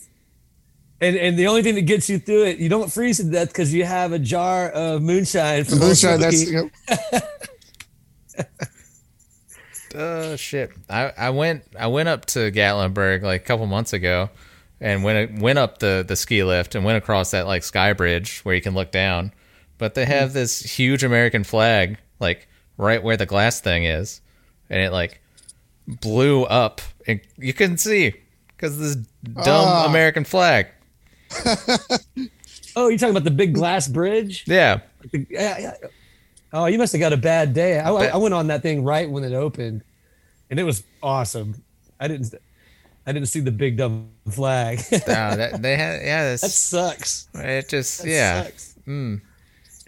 [1.00, 3.50] And, and the only thing that gets you through it, you don't freeze to death
[3.50, 6.20] because you have a jar of moonshine from Old moonshine.
[6.20, 6.72] That's Smoky.
[10.00, 10.70] Oh shit!
[10.90, 14.30] I, I went I went up to Gatlinburg like a couple months ago,
[14.80, 18.42] and went went up the the ski lift and went across that like sky bridge
[18.42, 19.32] where you can look down,
[19.78, 24.22] but they have this huge American flag like right where the glass thing is,
[24.70, 25.20] and it like
[25.88, 26.82] blew up.
[27.08, 28.14] And you couldn't see
[28.50, 29.86] because this dumb Ah.
[29.88, 30.68] American flag.
[32.76, 34.44] Oh, you're talking about the big glass bridge?
[34.46, 34.82] Yeah,
[35.12, 35.74] The- yeah, yeah.
[36.54, 37.80] Oh, you must have got a bad day.
[37.80, 39.84] I, I- I went on that thing right when it opened,
[40.50, 41.64] and it was awesome.
[42.00, 42.34] I didn't,
[43.06, 44.80] I didn't see the big dumb flag.
[44.92, 46.24] no, that, they had yeah.
[46.32, 47.28] that sucks.
[47.34, 48.44] it just That yeah.
[48.44, 48.76] sucks.
[48.88, 49.22] Mm.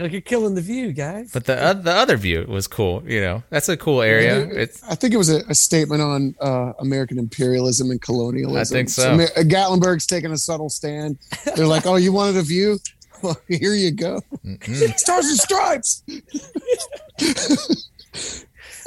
[0.02, 1.30] Like you're killing the view, guys.
[1.34, 3.04] But the oth- the other view was cool.
[3.06, 4.48] You know, that's a cool area.
[4.50, 8.76] It's I think it was a, a statement on uh, American imperialism and colonialism.
[8.76, 9.18] I think so.
[9.18, 11.18] Ma- Gatlinburg's taking a subtle stand.
[11.54, 12.80] They're like, "Oh, you wanted a view?
[13.22, 14.22] Well, here you go.
[14.46, 16.04] mm, Stars and stripes."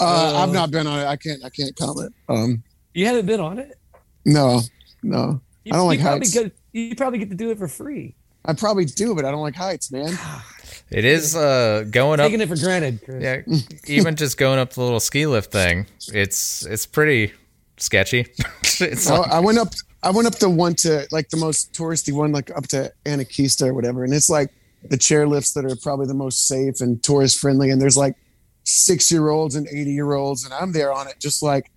[0.03, 1.07] Uh, I've not been on it.
[1.07, 1.45] I can't.
[1.45, 2.15] I can't comment.
[2.29, 2.63] Um,
[2.95, 3.79] You haven't been on it.
[4.25, 4.61] no,
[5.03, 5.41] no.
[5.65, 6.35] You, I don't like heights.
[6.35, 8.17] Get, you probably get to do it for free.
[8.45, 10.19] I probably do, but I don't like heights, man.
[10.91, 12.27] it is uh, going up.
[12.27, 13.23] Taking it for granted, Chris.
[13.23, 17.33] Yeah, even just going up the little ski lift thing, it's it's pretty
[17.77, 18.27] sketchy.
[18.81, 19.69] it's I, like, I went up.
[20.03, 23.69] I went up the one to like the most touristy one, like up to Anakeesta
[23.69, 24.51] or whatever, and it's like
[24.89, 27.71] the chair lifts that are probably the most safe and tourist friendly.
[27.71, 28.17] And there's like
[28.65, 31.71] six year olds and eighty year olds, and I'm there on it, just like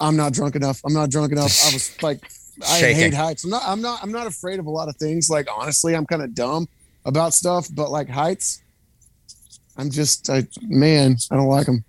[0.00, 0.80] I'm not drunk enough.
[0.84, 1.64] I'm not drunk enough.
[1.64, 2.20] I was like,
[2.68, 2.96] I Shaking.
[3.02, 3.44] hate heights.
[3.44, 3.62] I'm not.
[3.64, 4.02] I'm not.
[4.02, 5.30] I'm not afraid of a lot of things.
[5.30, 6.68] Like honestly, I'm kind of dumb
[7.04, 8.62] about stuff, but like heights,
[9.76, 11.84] I'm just, I man, I don't like them.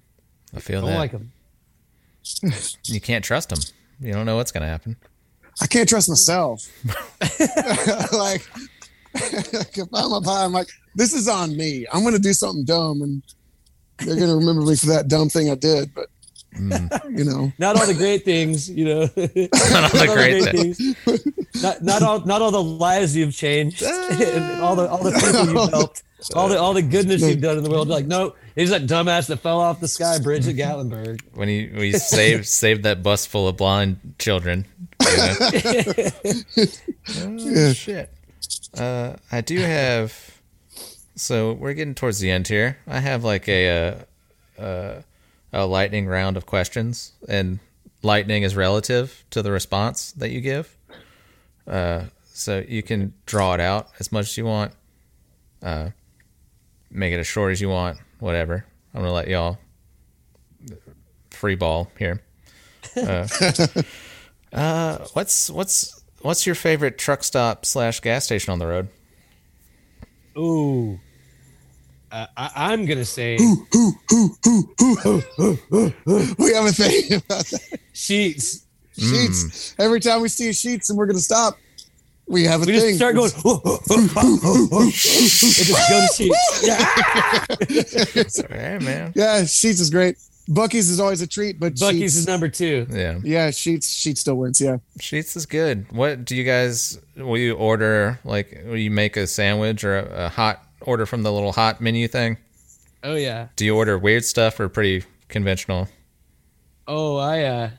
[0.55, 1.31] I feel Don't that like them.
[2.85, 3.59] you can't trust them.
[3.99, 4.95] You don't know what's gonna happen.
[5.61, 6.63] I can't trust myself.
[8.13, 8.41] like,
[9.13, 11.85] if I'm up high, I'm like, this is on me.
[11.91, 13.21] I'm going to do something dumb, and
[13.99, 15.93] they're going to remember me for that dumb thing I did.
[15.93, 16.09] But
[17.09, 19.01] you know, Not all the great things, you know.
[19.15, 20.79] Not all the great things.
[21.61, 25.53] Not, not all not all the lives you've changed, and all the all the people
[25.53, 26.03] you've helped,
[26.35, 27.87] all the all the goodness you've done in the world.
[27.87, 31.21] Like, no, he's that dumbass that fell off the sky bridge at Gatlinburg.
[31.33, 34.65] When he we saved saved that bus full of blind children.
[35.01, 35.35] You know?
[37.19, 38.11] oh, shit.
[38.77, 40.32] Uh, I do have.
[41.15, 42.77] So we're getting towards the end here.
[42.87, 43.97] I have like a
[44.57, 45.01] uh, uh,
[45.51, 47.59] a lightning round of questions, and
[48.01, 50.75] lightning is relative to the response that you give.
[51.67, 54.73] Uh, so you can draw it out as much as you want.
[55.61, 55.89] Uh,
[56.89, 57.99] make it as short as you want.
[58.19, 58.65] Whatever.
[58.93, 59.59] I'm gonna let y'all
[61.29, 62.21] free ball here.
[62.95, 63.27] Uh,
[64.53, 68.87] uh, what's what's what's your favorite truck stop slash gas station on the road?
[70.37, 70.99] Ooh,
[72.11, 73.45] uh, I, I'm gonna say we
[76.53, 77.79] have a thing about that.
[77.93, 78.63] Sheetz.
[78.97, 79.75] Sheetz.
[79.79, 81.57] Every time we see Sheetz and we're going to stop,
[82.27, 82.81] we have a We thing.
[82.81, 83.31] just start going.
[83.31, 83.43] it just
[85.89, 86.53] go to Sheetz.
[86.63, 86.77] Yeah.
[88.55, 89.11] Hey man.
[89.15, 90.15] Yeah, Sheetz is great.
[90.49, 92.85] Buc-ee's is always a treat, but Buc-ee's Sheetz, is number two.
[92.89, 93.19] Yeah.
[93.23, 94.59] yeah, Sheetz Sheetz still wins.
[94.59, 94.77] Yeah.
[94.99, 95.89] Sheetz is good.
[95.91, 100.25] What do you guys will you order like will you make a sandwich or a,
[100.25, 102.37] a hot order from the little hot menu thing?
[103.03, 103.47] Oh yeah.
[103.55, 105.87] Do you order weird stuff or pretty conventional?
[106.87, 107.69] Oh, I uh,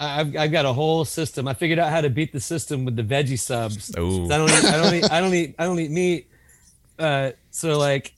[0.00, 1.46] I- I've I've got a whole system.
[1.46, 3.92] I figured out how to beat the system with the veggie subs.
[3.96, 4.24] Ooh.
[4.26, 6.30] I don't eat, I don't eat I don't eat I don't eat meat.
[6.98, 8.12] Uh, so like,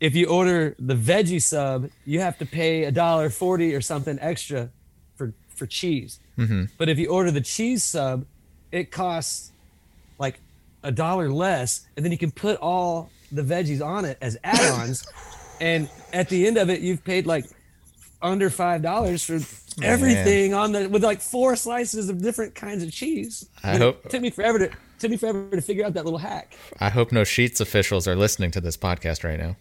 [0.00, 4.18] if you order the veggie sub, you have to pay a dollar forty or something
[4.20, 4.70] extra
[5.16, 6.18] for for cheese.
[6.38, 6.68] Mhm.
[6.78, 8.26] But if you order the cheese sub,
[8.72, 9.52] it costs
[10.18, 10.38] like
[10.82, 15.06] a dollar less, and then you can put all the veggies on it as add-ons.
[15.60, 17.44] and at the end of it, you've paid like
[18.22, 19.40] under five dollars for
[19.82, 23.48] everything on the with like four slices of different kinds of cheese.
[23.62, 26.18] I It hope- took me forever to took me forever to figure out that little
[26.18, 26.56] hack.
[26.80, 29.56] I hope no Sheetz officials are listening to this podcast right now.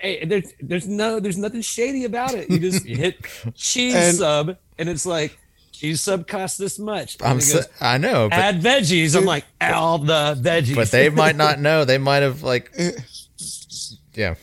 [0.00, 2.50] Hey, there's there's no there's nothing shady about it.
[2.50, 3.16] You just hit
[3.54, 5.38] cheese And- sub, and it's like
[5.72, 7.16] cheese sub costs this much.
[7.20, 9.16] And I'm it so, I know, but add veggies.
[9.16, 10.74] I'm like all the veggies.
[10.74, 11.84] but they might not know.
[11.84, 12.70] They might have like
[14.14, 14.34] yeah.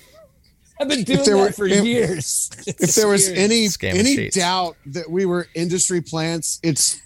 [0.80, 2.52] I've been doing there that were- for if- years.
[2.68, 4.34] if there was any Scam any Sheetz.
[4.34, 7.02] doubt that we were industry plants, it's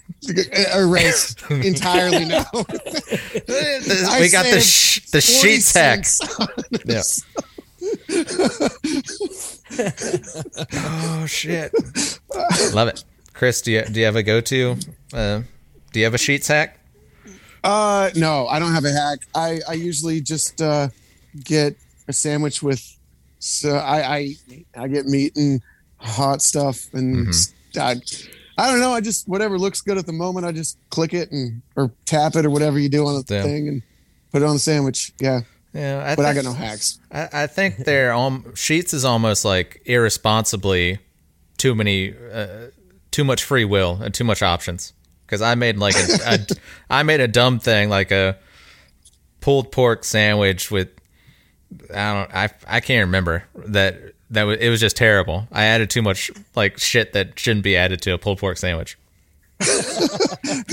[0.76, 2.44] erased entirely now.
[2.52, 6.04] we I got the saved sh- the 40 Sheetz hack.
[6.04, 6.38] cents.
[6.84, 7.02] Yeah.
[10.74, 11.72] Oh shit!
[12.74, 13.60] Love it, Chris.
[13.62, 14.76] Do you do you have a go to?
[15.12, 15.42] Uh,
[15.92, 16.78] do you have a Sheetz hack?
[17.64, 19.20] Uh, no, I don't have a hack.
[19.34, 20.88] I I usually just uh,
[21.44, 21.76] get
[22.08, 22.82] a sandwich with.
[23.38, 24.36] So I I
[24.76, 25.60] I get meat and
[25.98, 27.32] hot stuff and
[27.76, 27.96] I,
[28.58, 28.92] I don't know.
[28.92, 30.46] I just whatever looks good at the moment.
[30.46, 33.42] I just click it and or tap it or whatever you do on the Yeah.
[33.42, 33.82] thing and
[34.32, 35.12] put it on the sandwich.
[35.20, 35.40] Yeah,
[35.74, 36.98] Yeah, I but I think- got no hacks.
[37.10, 40.98] I, I think they're um, Sheetz is almost like irresponsibly
[41.56, 42.66] too many uh,
[43.10, 44.92] too much free will and too much options.
[45.26, 46.38] Because I made like a, a
[46.90, 48.36] I made a dumb thing like a
[49.40, 50.88] pulled pork sandwich with
[51.94, 53.98] I don't I I can't remember that
[54.30, 55.46] that was, it was just terrible.
[55.50, 58.98] I added too much like shit that shouldn't be added to a pulled pork sandwich.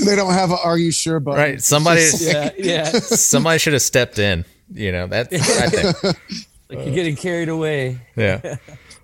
[0.04, 1.38] They don't have a "Are you sure?" button.
[1.40, 1.62] Right?
[1.62, 2.84] Somebody Yeah, yeah.
[2.90, 4.44] somebody should have stepped in.
[4.72, 5.32] You know that.
[5.32, 6.16] I think.
[6.70, 8.00] Like you're getting carried away.
[8.14, 8.58] Yeah.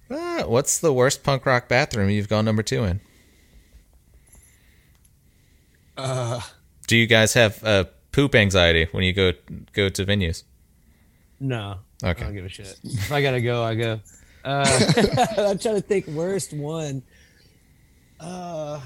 [0.09, 3.01] Uh, what's the worst punk rock bathroom you've gone number two in?
[5.97, 6.41] Uh.
[6.87, 9.33] Do you guys have uh, poop anxiety when you go
[9.73, 10.45] go to venues?
[11.41, 11.79] No.
[12.05, 12.23] Okay.
[12.23, 12.79] I don't give a shit.
[12.85, 14.01] If I gotta go, I go.
[14.45, 14.65] Uh,
[15.39, 17.03] I'm trying to think worst one.
[18.21, 18.81] Uh,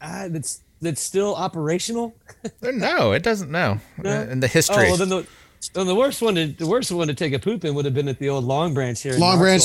[0.00, 2.14] ah, that's that's still operational.
[2.60, 3.50] No, it doesn't.
[3.50, 4.10] No, No?
[4.10, 4.84] Uh, in the Oh history.
[4.88, 5.26] well, then the,
[5.74, 7.94] then the worst one to the worst one to take a poop in would have
[7.94, 9.14] been at the old Long Branch here.
[9.14, 9.62] in Long Branch.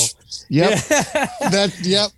[0.50, 0.70] Yep.
[0.90, 1.28] Yeah.
[1.50, 1.74] That.
[1.82, 2.12] Yep.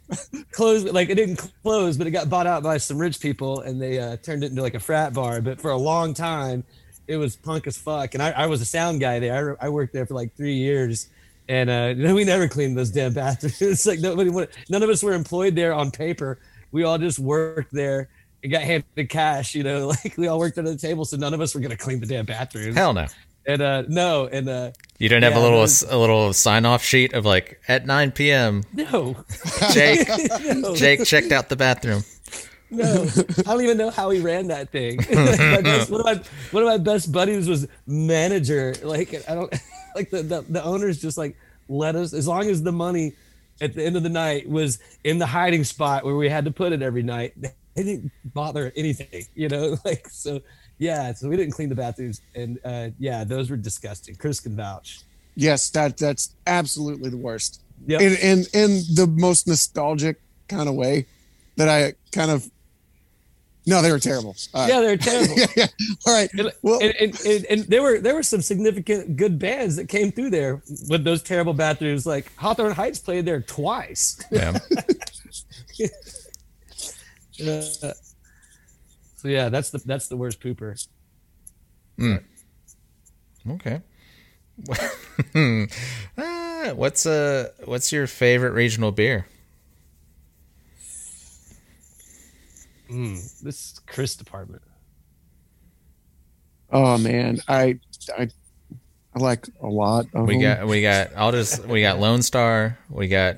[0.51, 3.81] closed like it didn't close but it got bought out by some rich people and
[3.81, 6.63] they uh, turned it into like a frat bar but for a long time
[7.07, 9.69] it was punk as fuck and i, I was a sound guy there I, I
[9.69, 11.07] worked there for like three years
[11.47, 15.03] and uh, we never cleaned those damn bathrooms it's like nobody wanted, none of us
[15.03, 16.39] were employed there on paper
[16.71, 18.09] we all just worked there
[18.43, 21.17] and got handed the cash you know like we all worked under the table so
[21.17, 23.07] none of us were going to clean the damn bathrooms Hell no.
[23.45, 26.83] and uh no and uh You didn't have a little those- a little sign off
[26.83, 28.63] sheet of like at 9 p.m.
[28.73, 29.15] no
[29.73, 30.07] Jake
[30.55, 30.75] no.
[30.75, 32.03] Jake checked out the bathroom.
[32.71, 33.07] No,
[33.39, 34.97] I don't even know how he ran that thing.
[34.97, 36.21] My best- one of my
[36.51, 38.75] one of my best buddies was manager.
[38.83, 39.51] Like I don't
[39.95, 41.35] like the, the the owners just like
[41.67, 43.13] let us as long as the money
[43.59, 46.51] at the end of the night was in the hiding spot where we had to
[46.51, 47.33] put it every night.
[47.79, 49.77] They didn't bother anything, you know.
[49.85, 50.41] Like so,
[50.79, 51.13] yeah.
[51.13, 54.15] So we didn't clean the bathrooms, and uh, yeah, those were disgusting.
[54.15, 54.99] Chris can vouch.
[55.35, 55.69] Yes.
[55.69, 55.97] That.
[55.97, 57.61] That's absolutely the worst.
[57.87, 60.19] Yeah, In in in the most nostalgic
[60.49, 61.05] kind of way,
[61.55, 62.49] that I kind of.
[63.65, 64.35] No, they were terrible.
[64.53, 65.35] Uh, yeah, they're terrible.
[65.37, 65.67] yeah, yeah.
[66.07, 66.29] All right.
[66.33, 69.87] And, Well, and, and, and, and there were there were some significant good bands that
[69.87, 72.05] came through there with those terrible bathrooms.
[72.05, 74.21] Like Hawthorne Heights played there twice.
[74.31, 74.57] Yeah.
[77.41, 77.93] Uh,
[79.15, 80.75] so yeah, that's the that's the worst pooper.
[83.49, 83.81] Okay.
[86.17, 89.25] Ah, what's uh what's your favorite regional beer?
[92.89, 94.63] This Chris department.
[96.71, 97.79] oh man, I
[98.17, 98.27] I
[99.15, 100.05] I like a lot.
[100.13, 100.41] Of We them.
[100.41, 103.37] got we got I'll just we got Lone Star, we got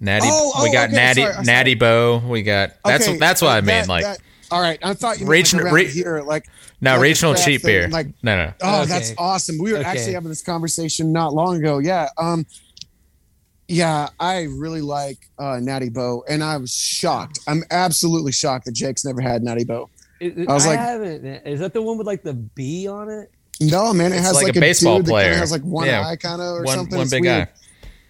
[0.00, 3.18] Natty Oh, oh, we got okay, Natty sorry, I'm Natty Boh, we got that's Okay,
[3.18, 4.18] that's what I that- mean like that-
[4.50, 6.46] all right, I thought you meant Region- like re- here, like
[6.80, 7.88] no like regional cheap thing, beer.
[7.88, 8.52] like no no.
[8.62, 8.88] Oh, Okay.
[8.88, 9.58] that's awesome.
[9.58, 9.88] We were Okay.
[9.88, 11.78] actually having this conversation not long ago.
[11.78, 12.08] Yeah.
[12.16, 12.46] Um
[13.70, 17.40] yeah, I really like uh Natty Boh, and I was shocked.
[17.46, 19.90] I'm absolutely shocked that Jake's never had Natty Boh.
[20.20, 21.24] It, it- I was I like- haven't.
[21.46, 23.30] Is that the one with like the B on it?
[23.60, 25.34] No, man, it It's has like like, a baseball dude that player.
[25.34, 26.06] has like one Yeah.
[26.06, 26.96] eye kind of or One something.
[26.96, 27.46] one It's big weird.
[27.48, 27.52] guy.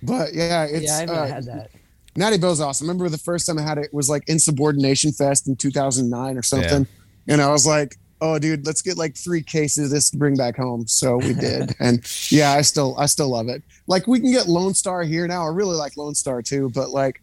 [0.03, 1.71] But yeah, it's yeah, I haven't uh, had that.
[2.19, 2.87] Natty Boh's awesome.
[2.87, 6.43] I remember the first time I had it was like Insubordination Fest in 2009 or
[6.43, 6.87] something.
[7.29, 10.37] And I was like, oh, dude, let's get like three cases of this to bring
[10.37, 10.87] back home.
[10.87, 11.75] So we did.
[11.81, 13.63] and yeah, I still, I still love it.
[13.87, 15.45] Like we can get Lone Star here now.
[15.45, 17.23] I really like Lone Star too, but like,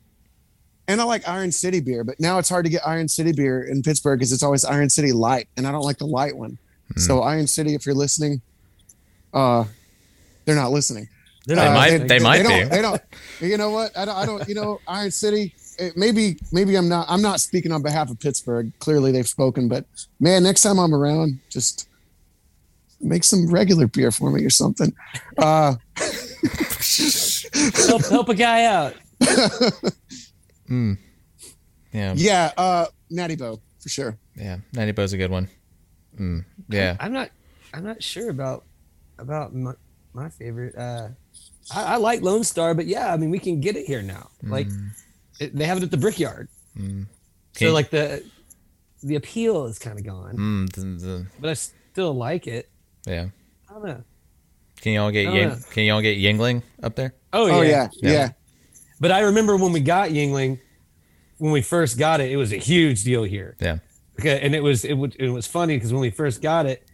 [0.87, 3.63] and I like Iron City beer, but now it's hard to get Iron City beer
[3.63, 6.59] in Pittsburgh because it's always Iron City Light, and I don't like the light one.
[6.95, 8.41] So Iron City, if you're listening,
[9.33, 9.65] uh,
[10.45, 11.09] they're not listening.
[11.45, 12.07] They're They not might- listening.
[12.07, 12.69] they might don't, be.
[12.75, 13.01] They don't.
[13.39, 13.97] You know what?
[13.97, 14.15] I don't.
[14.17, 14.47] I don't.
[14.47, 15.53] You know, Iron City.
[15.77, 16.37] It, maybe.
[16.51, 17.05] Maybe I'm not.
[17.09, 18.71] I'm not speaking on behalf of Pittsburgh.
[18.79, 19.67] Clearly, they've spoken.
[19.67, 19.85] But
[20.19, 21.87] man, next time I'm around, just
[23.01, 24.93] make some regular beer for me or something.
[25.37, 25.75] Uh,
[27.87, 28.93] help, help a guy out.
[31.91, 32.13] Yeah.
[32.17, 32.51] yeah.
[32.57, 34.17] Uh, Natty Boh for sure.
[34.35, 34.57] Yeah.
[34.73, 35.47] Natty Boh's a good one.
[36.19, 36.97] Mm, yeah.
[36.99, 37.29] I'm not.
[37.73, 38.63] I'm not sure about
[39.19, 39.73] about my,
[40.13, 40.75] my favorite.
[40.75, 41.09] Uh,
[41.73, 44.29] I, I like Lone Star, but yeah, I mean we can get it here now.
[44.43, 44.67] Like
[45.39, 46.47] it, they have it at the Brickyard.
[46.75, 47.07] Can
[47.55, 48.23] So like the
[49.03, 52.69] the appeal is kind of gone, Mm, the- the- but I still like it.
[53.05, 53.27] yeah.
[53.69, 54.03] I don't know.
[54.81, 57.13] Can y'all get Ying, can y'all get Yuengling up there?
[57.33, 57.69] Oh, Oh yeah.
[57.69, 57.87] yeah.
[58.01, 58.11] Yeah.
[58.11, 58.29] Yeah.
[58.99, 60.59] But I remember when we got Yuengling,
[61.37, 63.55] when we first got it, it was a huge deal here.
[63.59, 63.77] Yeah.
[64.19, 66.87] Okay, and it was it, would, it was funny because when we first got it,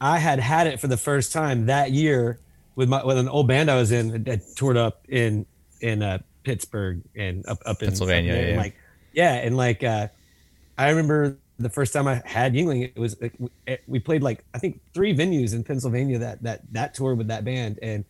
[0.00, 2.40] I had had it for the first time that year
[2.76, 5.46] with my with an old band I was in that toured up in
[5.80, 8.58] in uh, Pittsburgh and up up in Pennsylvania, there, and yeah.
[8.58, 8.76] like
[9.12, 10.08] yeah, and like uh,
[10.76, 13.32] I remember the first time I had Yuengling, it was like,
[13.86, 17.44] we played like I think three venues in Pennsylvania that that that tour with that
[17.44, 18.04] band, and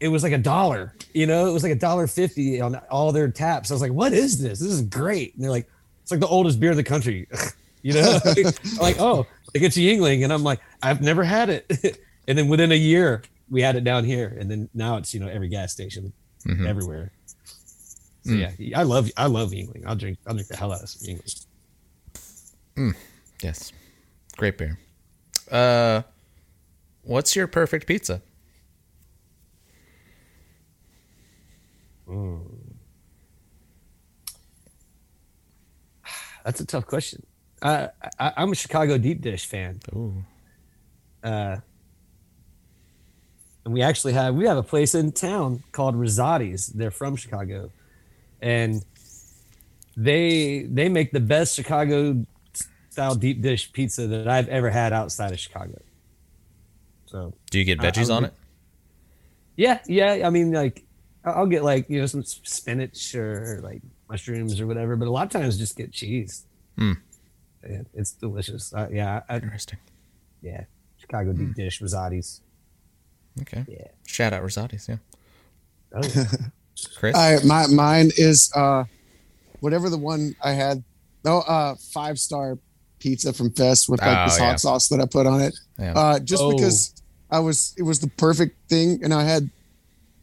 [0.00, 0.94] it was like a dollar.
[1.12, 3.70] You know, it was like a dollar fifty on all their taps.
[3.70, 4.58] I was like, "What is this?
[4.58, 5.68] This is great." And they're like,
[6.02, 7.28] "It's like the oldest beer in the country."
[7.82, 8.18] you know,
[8.80, 12.00] like oh, like it's Yuengling, and I'm like, I've never had it.
[12.28, 13.22] and then within a year,
[13.52, 16.12] we had it down here, and then now it's you know every gas station,
[16.44, 16.66] Mhm.
[16.66, 17.12] everywhere.
[18.24, 19.84] So yeah, I love I love Yuengling.
[19.86, 21.06] I'll drink I'll drink the hell out of some
[22.76, 22.94] Yuengling.
[23.42, 23.72] Yes.
[24.36, 24.78] Great beer.
[25.50, 26.02] Uh,
[27.02, 28.22] what's your perfect pizza?
[36.44, 37.24] That's a tough question.
[37.60, 37.88] Uh,
[38.18, 39.80] I, I'm a Chicago deep dish fan.
[39.94, 40.24] Ooh.
[41.22, 41.58] Uh,
[43.64, 46.66] and we actually have we have a place in town called Rosati's.
[46.68, 47.70] They're from Chicago,
[48.40, 48.84] and
[49.96, 52.24] they they make the best Chicago
[52.90, 55.80] style deep dish pizza that I've ever had outside of Chicago.
[57.06, 58.34] So Do you get I- I veggies on it?
[59.56, 60.22] yeah, yeah.
[60.26, 60.84] I mean, like
[61.24, 65.26] I'll get like you know some spinach or like mushrooms or whatever, but a lot
[65.26, 66.44] of times just get cheese.
[66.78, 68.74] Yeah, it's delicious.
[68.74, 69.78] Uh, yeah, I, Interesting.
[70.42, 70.64] yeah.
[70.96, 72.40] Chicago deep dish Rosati's.
[73.40, 73.64] Okay.
[73.68, 73.86] Yeah.
[74.06, 74.88] Shout out Rosati's.
[74.88, 74.96] Yeah.
[75.94, 76.24] Oh, yeah.
[76.96, 77.16] Chris.
[77.16, 78.84] I my mine is uh
[79.60, 80.82] whatever the one I had.
[81.24, 82.58] No, uh five star
[82.98, 84.46] pizza from Fest with like Oh, this yeah.
[84.50, 85.54] hot sauce that I put on it.
[85.78, 85.92] yeah.
[85.94, 86.52] Uh just Oh.
[86.52, 86.94] because
[87.30, 89.48] I was it was the perfect thing and I had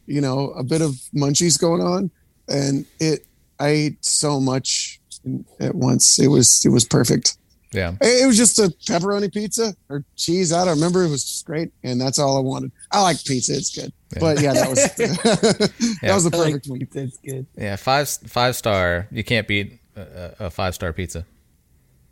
[0.06, 2.10] you know a bit of munchies going on
[2.48, 3.26] and it
[3.58, 6.18] I ate so much in- at once.
[6.18, 7.36] It was it was perfect.
[7.72, 7.92] yeah.
[8.00, 10.52] It it was just a pepperoni pizza or cheese.
[10.52, 11.04] I don't remember.
[11.04, 12.72] It was just great, and that's all I wanted.
[12.92, 13.92] I like pizza; it's good.
[14.12, 14.18] Yeah.
[14.20, 16.14] But yeah, that was that Yeah.
[16.14, 16.78] was the I like perfect one.
[16.80, 17.46] pizza, It's good.
[17.56, 17.76] Yeah.
[17.76, 19.06] Five five star.
[19.10, 21.24] You can't beat a, a five star pizza.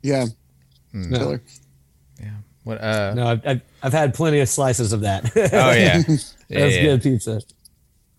[0.03, 0.27] Yeah,
[0.95, 1.11] Mm.
[1.11, 1.43] No, killer.
[2.21, 2.31] Yeah.
[2.65, 2.81] What?
[2.81, 3.15] Uh.
[3.15, 5.31] no I've, I've, I've had plenty of slices of that.
[5.37, 6.03] Oh yeah.
[6.03, 6.83] That's Yeah, yeah.
[6.83, 7.43] good pizza.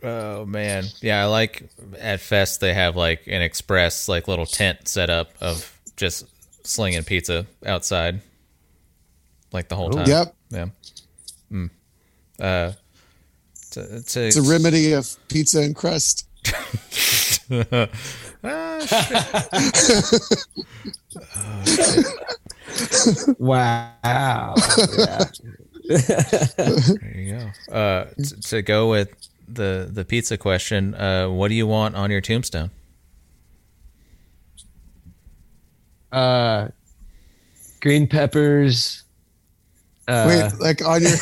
[0.03, 4.87] Oh man, yeah, I like at Fest they have like an express like little tent
[4.87, 6.25] set up of just
[6.65, 8.21] slinging pizza outside,
[9.51, 10.07] like the whole time.
[10.07, 10.65] Yep, Yeah.
[12.39, 12.71] Uh,
[13.71, 16.25] to, to, it's a remedy of pizza and crust.
[18.43, 20.35] Ah, shit.
[23.39, 24.55] Wow.
[24.97, 25.23] Yeah.
[26.57, 27.73] there you go.
[27.73, 29.09] Uh, t- to go with
[29.47, 32.71] the the pizza question, uh, what do you want on your tombstone?
[36.11, 36.67] uh,
[37.81, 39.03] green peppers.
[40.09, 41.11] Uh, Wait, like on your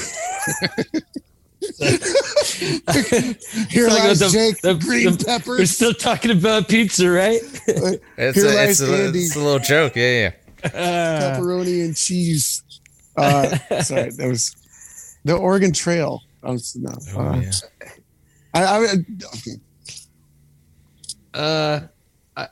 [3.69, 5.59] here like lies the- Jake the- green the- peppers.
[5.59, 7.41] we're still talking about pizza, right?
[7.67, 9.95] It's Here a, lies it's, a, it's a little joke.
[9.95, 10.31] Yeah,
[10.63, 10.69] yeah.
[11.37, 12.63] pepperoni and cheese.
[13.17, 14.55] Uh, sorry, that was
[15.25, 16.21] the Oregon Trail.
[16.43, 17.51] I was, no, Oh, uh, yeah.
[18.53, 18.87] I, I,
[21.37, 21.79] Uh,
[22.37, 22.47] I,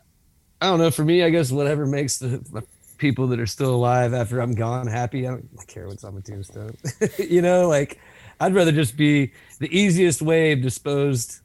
[0.61, 0.91] I don't know.
[0.91, 2.63] For me, I guess whatever makes the, the
[2.97, 5.27] people that are still alive after I'm gone happy.
[5.27, 6.75] I don't care what's on my tombstone.
[7.19, 7.99] you know, like
[8.39, 11.39] I'd rather just be the easiest way of disposed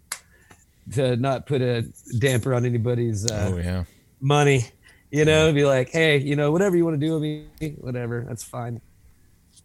[0.92, 1.82] to not put a
[2.18, 3.84] damper on anybody's uh, Oh yeah.
[4.20, 4.64] money.
[5.12, 7.46] You know, be like, hey, you know, whatever you want to do with me,
[7.78, 8.80] whatever, that's fine.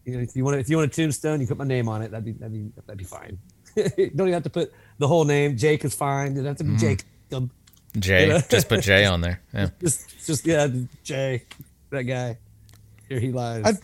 [0.04, 2.02] You know, if you want, if you want a tombstone, you put my name on
[2.02, 2.10] it.
[2.10, 3.38] That'd be that'd be that'd be fine.
[3.76, 5.56] Don't even have to put the whole name.
[5.56, 6.36] Jake is fine.
[6.36, 7.50] It have to be Jacob.
[7.98, 8.22] J.
[8.22, 8.40] You know?
[8.48, 9.40] Just put J on there.
[9.54, 9.70] Yeah.
[9.80, 10.68] Just, just yeah,
[11.02, 11.44] Jay,
[11.90, 12.38] that guy.
[13.08, 13.64] Here he lies.
[13.64, 13.78] I'd-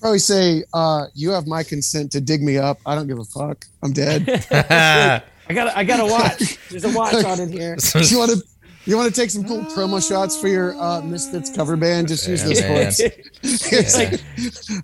[0.00, 2.78] probably say, uh, "You have my consent to dig me up.
[2.86, 3.66] I don't give a fuck.
[3.82, 4.26] I'm dead."
[5.48, 6.58] I got, I got a watch.
[6.70, 7.76] There's a watch on in here.
[7.94, 8.42] you want to?
[8.86, 12.08] You want to take some cool promo shots for your uh, Misfits cover band?
[12.08, 12.72] Just use this man.
[12.72, 12.86] one.
[13.42, 14.20] It's like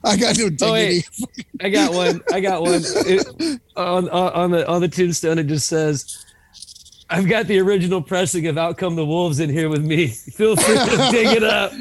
[0.05, 1.05] I got no Oh, dignity.
[1.37, 1.47] wait.
[1.63, 2.21] I got one.
[2.31, 2.83] I got one.
[2.85, 6.26] It, on, on on the on the tombstone, it just says,
[7.09, 10.07] "I've got the original pressing of Out Come the Wolves in here with me.
[10.35, 11.73] Feel free to dig it up."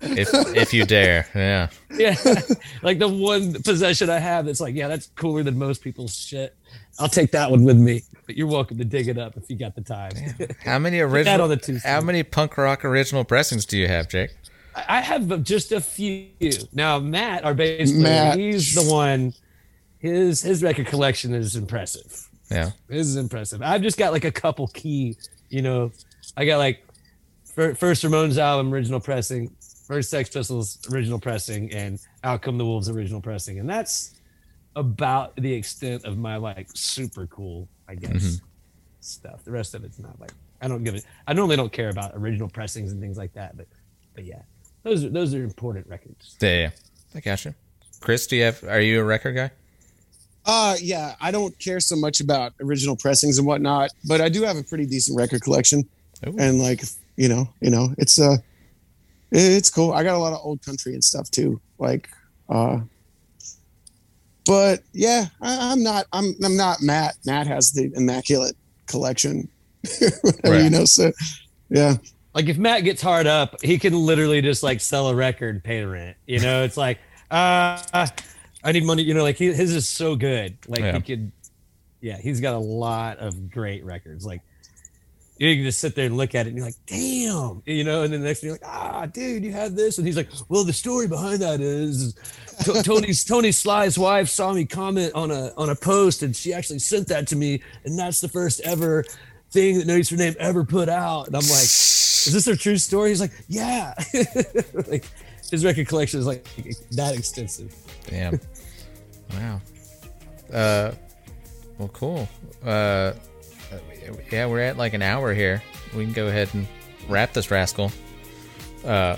[0.00, 1.26] if if you dare.
[1.34, 1.68] Yeah.
[1.96, 2.16] yeah,
[2.82, 6.56] like the one possession I have that's like, yeah, that's cooler than most people's shit.
[6.98, 8.02] I'll take that one with me.
[8.26, 10.12] But you're welcome to dig it up if you got the time.
[10.64, 11.42] How many original?
[11.42, 11.92] on the tombstone.
[11.92, 14.30] how many punk rock original pressings do you have, Jake?
[14.74, 16.28] I I have just a few.
[16.72, 18.38] Now, Matt, our bass player, Matt.
[18.38, 19.32] he's the one.
[19.98, 22.28] His his record collection is impressive.
[22.50, 22.70] Yeah.
[22.88, 23.62] This is impressive.
[23.62, 25.16] I've just got like a couple key,
[25.48, 25.92] you know,
[26.36, 26.86] I got like
[27.44, 29.50] first Ramones album original pressing,
[29.86, 34.14] first Sex Pistols original pressing, and Out Come the Wolves original pressing, and that's
[34.74, 38.44] about the extent of my like super cool, I guess, mm-hmm.
[39.00, 39.44] stuff.
[39.44, 41.04] The rest of it's not like I don't give it.
[41.26, 43.66] I normally don't care about original pressings and things like that, but
[44.14, 44.42] but yeah,
[44.82, 46.36] those are those are important records.
[46.40, 46.50] Yeah.
[46.50, 46.70] yeah.
[47.14, 47.54] I got you.
[48.00, 48.62] Chris, do you have?
[48.64, 49.50] Are you a record guy?
[50.46, 54.42] Uh yeah, I don't care so much about original pressings and whatnot, but I do
[54.42, 55.88] have a pretty decent record collection.
[56.26, 56.34] Ooh.
[56.38, 56.82] And like,
[57.16, 58.36] you know, you know, it's uh
[59.32, 59.92] it's cool.
[59.92, 61.60] I got a lot of old country and stuff too.
[61.78, 62.08] Like
[62.48, 62.78] uh
[64.44, 67.16] but yeah, I, I'm not I'm I'm not Matt.
[67.24, 69.48] Matt has the immaculate collection.
[70.22, 70.64] Whatever, Right.
[70.64, 71.10] you know, so
[71.70, 71.96] yeah.
[72.34, 75.64] Like if Matt gets hard up, he can literally just like sell a record, and
[75.64, 76.16] pay the rent.
[76.26, 76.98] You know, it's like,
[77.30, 77.82] uh,
[78.66, 79.02] I need money.
[79.02, 80.56] You know, like he, his is so good.
[80.66, 80.92] Like Yeah.
[80.96, 81.32] he could,
[82.00, 84.26] yeah, he's got a lot of great records.
[84.26, 84.42] Like
[85.38, 88.02] you can just sit there and look at it and you're like, damn, you know.
[88.02, 90.28] And then the next thing you're like, ah, dude, you have this, and he's like,
[90.48, 92.14] well, the story behind that is
[92.64, 96.52] T- Tony's Tony Sly's wife saw me comment on a on a post, and she
[96.54, 99.04] actually sent that to me, and that's the first ever
[99.50, 101.26] thing that No for Name ever put out.
[101.28, 103.10] And I'm like, is this a true story?
[103.10, 103.94] He's like, yeah.
[104.88, 105.04] like
[105.50, 106.46] his record collection is like
[106.92, 107.74] that extensive.
[108.08, 108.40] Damn.
[109.32, 109.60] wow.
[110.52, 110.92] Uh,
[111.78, 112.28] well, cool.
[112.64, 113.12] Uh,
[114.30, 115.62] yeah, we're at like an hour here.
[115.94, 116.66] We can go ahead and
[117.08, 117.90] wrap this rascal.
[118.84, 119.16] Uh,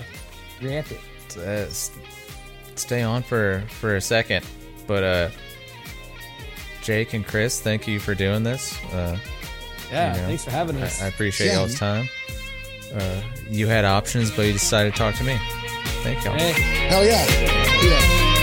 [0.61, 1.37] Wrap it.
[1.37, 1.67] uh,
[2.75, 4.45] stay on for for a second,
[4.87, 5.29] but uh,
[6.81, 8.77] Jake and Chris, thank you for doing this.
[8.91, 9.17] Uh,
[9.91, 11.01] Yeah, you know, thanks for having I, us.
[11.01, 11.59] I appreciate Yeah.
[11.59, 12.09] y'all's time.
[12.93, 15.37] Uh, you had options, but you decided to talk to me.
[16.03, 16.33] Thank y'all.
[16.33, 16.51] hey.
[16.89, 17.25] Hell yeah.
[17.83, 18.38] Yeah.